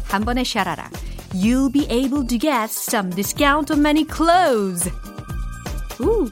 한 0.08 0.24
번에 0.24 0.44
샤라라. 0.44 0.90
You'll 1.32 1.70
be 1.70 1.86
able 1.88 2.26
to 2.26 2.38
get 2.38 2.70
some 2.70 3.10
discount 3.10 3.70
on 3.72 3.82
many 3.82 4.04
clothes. 4.04 4.90
우. 6.01 6.25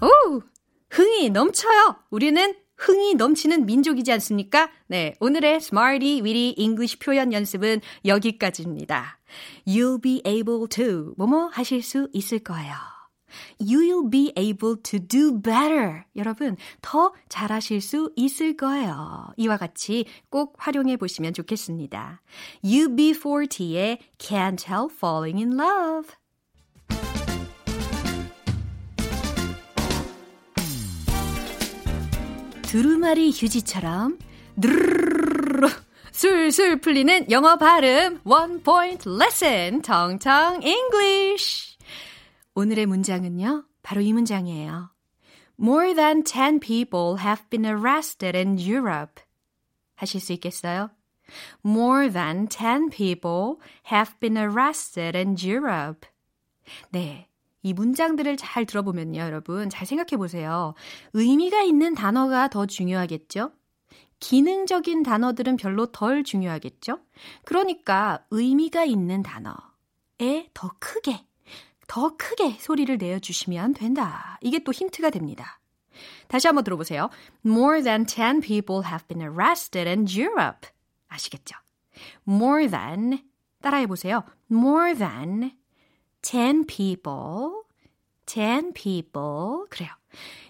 오, 0.00 0.42
흥이 0.90 1.30
넘쳐요. 1.30 1.96
우리는 2.10 2.54
흥이 2.76 3.14
넘치는 3.14 3.66
민족이지 3.66 4.12
않습니까? 4.12 4.70
네, 4.86 5.14
오늘의 5.18 5.56
Smarty 5.56 6.20
Weedy 6.22 6.54
English 6.56 6.98
표현 6.98 7.32
연습은 7.32 7.80
여기까지입니다. 8.04 9.18
You'll 9.66 10.00
be 10.00 10.22
able 10.24 10.68
to 10.68 11.14
뭐뭐 11.16 11.48
하실 11.48 11.82
수 11.82 12.08
있을 12.12 12.40
거예요. 12.40 12.93
You'll 13.60 14.10
be 14.10 14.32
able 14.36 14.76
to 14.82 14.98
do 14.98 15.40
better. 15.40 16.04
여러분, 16.16 16.56
더 16.82 17.12
잘하실 17.28 17.80
수 17.80 18.12
있을 18.16 18.56
거예요. 18.56 19.28
이와 19.36 19.56
같이 19.56 20.06
꼭 20.30 20.54
활용해 20.58 20.96
보시면 20.96 21.34
좋겠습니다. 21.34 22.20
UB40의 22.64 23.98
Can't 24.18 24.68
Help 24.68 24.94
Falling 24.96 25.42
in 25.42 25.58
Love. 25.58 26.14
두루마리 32.74 33.30
휴지처럼 33.30 34.18
드르르르 34.60 35.68
술술 36.10 36.80
풀리는 36.80 37.30
영어 37.30 37.56
발음 37.56 38.20
원 38.24 38.64
포인트 38.64 39.08
레슨 39.08 39.80
정청 39.82 40.60
English 40.62 41.73
오늘의 42.54 42.86
문장은요 42.86 43.64
바로 43.82 44.00
이 44.00 44.12
문장이에요 44.12 44.90
More 45.60 45.94
than 45.94 46.24
10 46.24 46.60
people 46.60 47.18
have 47.20 47.48
been 47.48 47.64
arrested 47.64 48.36
in 48.36 48.58
Europe 48.58 49.22
하실 49.94 50.20
수 50.20 50.32
있겠어요? 50.32 50.90
More 51.64 52.10
than 52.10 52.48
10 52.48 52.90
people 52.90 53.56
have 53.92 54.18
been 54.18 54.36
arrested 54.36 55.16
in 55.16 55.36
Europe 55.38 56.08
네, 56.90 57.28
이 57.62 57.72
문장들을 57.72 58.36
잘 58.36 58.66
들어보면요, 58.66 59.20
여러분. 59.20 59.70
잘 59.70 59.86
생각해 59.86 60.16
보세요. 60.16 60.74
의미가 61.14 61.62
있는 61.62 61.94
단어가 61.94 62.48
더 62.48 62.66
중요하겠죠? 62.66 63.52
기능적인 64.20 65.02
단어들은 65.02 65.56
별로 65.56 65.86
덜 65.86 66.24
중요하겠죠? 66.24 67.00
그러니까 67.44 68.24
의미가 68.30 68.84
있는 68.84 69.22
단어에 69.22 70.50
더 70.54 70.70
크게, 70.78 71.26
더 71.86 72.16
크게 72.16 72.56
소리를 72.58 72.96
내어주시면 72.96 73.74
된다. 73.74 74.38
이게 74.40 74.62
또 74.62 74.72
힌트가 74.72 75.10
됩니다. 75.10 75.60
다시 76.28 76.46
한번 76.46 76.64
들어보세요. 76.64 77.10
More 77.46 77.82
than 77.82 78.06
10 78.06 78.40
people 78.40 78.84
have 78.86 79.06
been 79.06 79.22
arrested 79.22 79.88
in 79.88 80.06
Europe. 80.08 80.68
아시겠죠? 81.08 81.56
More 82.26 82.68
than, 82.68 83.20
따라해보세요. 83.62 84.24
More 84.50 84.94
than 84.94 85.52
10 86.22 86.66
people, 86.66 87.64
10 88.26 88.72
people. 88.72 89.66
그래요. 89.70 89.90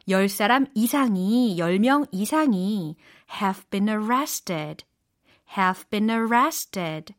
10사람 0.09 0.71
이상이, 0.75 1.57
10명 1.59 2.07
이상이 2.13 2.97
have 3.41 3.65
been 3.71 3.89
arrested, 3.89 4.85
have 5.57 5.85
been 5.91 6.11
arrested. 6.11 7.15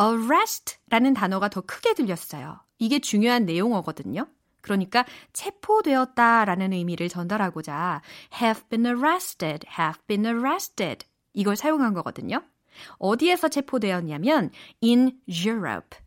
Arrest 0.00 0.78
라는 0.88 1.14
단어가 1.14 1.48
더 1.48 1.60
크게 1.60 1.94
들렸어요. 1.94 2.60
이게 2.78 2.98
중요한 2.98 3.44
내용어거든요. 3.44 4.26
그러니까 4.60 5.04
체포되었다 5.32 6.44
라는 6.44 6.72
의미를 6.72 7.08
전달하고자 7.08 8.00
have 8.40 8.62
been 8.68 8.86
arrested, 8.86 9.66
have 9.78 10.00
been 10.06 10.24
arrested 10.24 11.06
이걸 11.34 11.56
사용한 11.56 11.94
거거든요. 11.94 12.42
어디에서 12.98 13.48
체포되었냐면 13.48 14.50
in 14.82 15.20
Europe. 15.28 15.98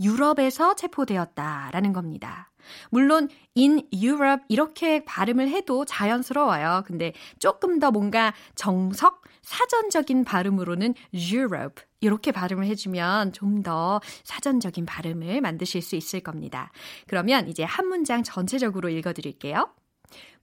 유럽에서 0.00 0.74
체포되었다라는 0.74 1.92
겁니다. 1.92 2.50
물론 2.90 3.28
in 3.56 3.86
Europe 3.92 4.44
이렇게 4.48 5.04
발음을 5.04 5.48
해도 5.48 5.84
자연스러워요. 5.84 6.84
근데 6.86 7.12
조금 7.38 7.78
더 7.78 7.90
뭔가 7.90 8.32
정석 8.54 9.19
사전적인 9.50 10.22
발음으로는 10.24 10.94
Europe 11.12 11.82
이렇게 12.00 12.30
발음을 12.30 12.66
해주면 12.66 13.32
좀 13.32 13.60
더 13.62 14.00
사전적인 14.24 14.86
발음을 14.86 15.40
만드실 15.42 15.82
수 15.82 15.96
있을 15.96 16.20
겁니다. 16.20 16.72
그러면 17.08 17.46
이제 17.48 17.62
한 17.62 17.88
문장 17.88 18.22
전체적으로 18.22 18.88
읽어드릴게요. 18.88 19.68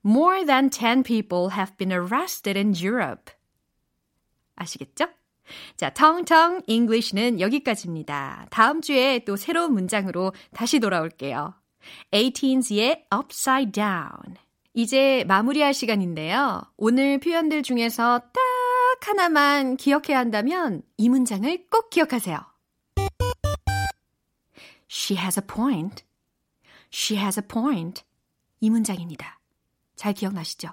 More 0.04 0.44
than 0.44 0.70
10 0.70 1.02
people 1.02 1.50
have 1.50 1.76
been 1.76 1.90
arrested 1.90 2.56
in 2.56 2.74
Europe. 2.76 3.34
아시겠죠? 4.54 5.06
자, 5.76 5.90
텅텅 5.90 6.60
English는 6.66 7.40
여기까지입니다. 7.40 8.46
다음 8.50 8.80
주에 8.82 9.20
또 9.20 9.34
새로운 9.36 9.72
문장으로 9.72 10.32
다시 10.52 10.78
돌아올게요. 10.78 11.54
18s의 12.12 13.04
Upside 13.12 13.72
Down. 13.72 14.36
이제 14.74 15.24
마무리할 15.26 15.74
시간인데요. 15.74 16.62
오늘 16.76 17.18
표현들 17.18 17.62
중에서 17.64 18.20
딱 18.98 19.08
하나만 19.08 19.76
기억해야 19.76 20.18
한다면 20.18 20.82
이 20.96 21.08
문장을 21.08 21.66
꼭 21.70 21.90
기억하세요. 21.90 22.38
She 24.90 25.20
has 25.20 25.38
a 25.38 25.46
point. 25.46 26.04
She 26.92 27.20
has 27.20 27.38
a 27.38 27.46
point. 27.46 28.02
이 28.60 28.70
문장입니다. 28.70 29.38
잘 29.94 30.14
기억나시죠? 30.14 30.70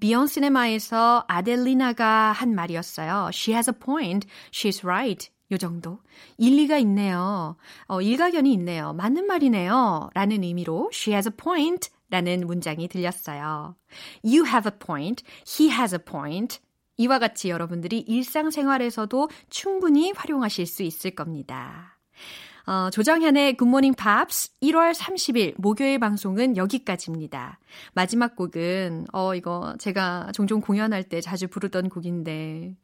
비욘 0.00 0.26
시네마에서 0.26 1.24
아델리나가 1.28 2.32
한 2.32 2.54
말이었어요. 2.54 3.30
She 3.32 3.54
has 3.54 3.70
a 3.70 3.78
point. 3.78 4.26
She's 4.50 4.84
right. 4.84 5.30
요 5.52 5.58
정도. 5.58 6.00
일리가 6.38 6.78
있네요. 6.78 7.56
어, 7.86 8.00
일가견이 8.00 8.52
있네요. 8.54 8.94
맞는 8.94 9.26
말이네요. 9.26 10.10
라는 10.14 10.42
의미로 10.42 10.90
she 10.92 11.14
has 11.14 11.28
a 11.28 11.36
point 11.36 11.90
라는 12.10 12.46
문장이 12.46 12.88
들렸어요. 12.88 13.76
You 14.24 14.46
have 14.46 14.70
a 14.70 14.76
point. 14.76 15.22
He 15.46 15.70
has 15.70 15.94
a 15.94 16.00
point. 16.02 16.58
이와 16.96 17.18
같이 17.18 17.50
여러분들이 17.50 18.00
일상생활에서도 18.00 19.28
충분히 19.50 20.12
활용하실 20.12 20.66
수 20.66 20.82
있을 20.82 21.12
겁니다. 21.12 21.98
어, 22.66 22.88
조정현의 22.90 23.56
굿모닝 23.58 23.94
팝스 23.94 24.52
1월 24.62 24.94
30일 24.94 25.54
목요일 25.58 25.98
방송은 25.98 26.56
여기까지입니다. 26.56 27.58
마지막 27.92 28.36
곡은 28.36 29.06
어 29.12 29.34
이거 29.34 29.74
제가 29.78 30.30
종종 30.32 30.60
공연할 30.60 31.02
때 31.04 31.20
자주 31.20 31.46
부르던 31.48 31.90
곡인데 31.90 32.74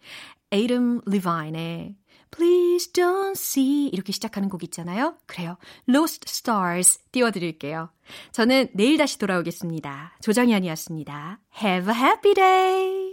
애덤 0.53 1.01
리바인의 1.07 1.97
Please 2.31 2.93
don't 2.93 3.33
see 3.33 3.89
이렇게 3.89 4.13
시작하는 4.13 4.49
곡 4.49 4.63
있잖아요. 4.65 5.17
그래요. 5.27 5.57
Lost 5.89 6.27
Stars 6.29 7.01
띄워드릴게요. 7.11 7.91
저는 8.33 8.69
내일 8.75 8.99
다시 8.99 9.19
돌아오겠습니다. 9.19 10.17
조정현이었습니다. 10.21 11.41
Have 11.63 11.93
a 11.93 12.01
happy 12.01 12.35
day! 12.35 13.10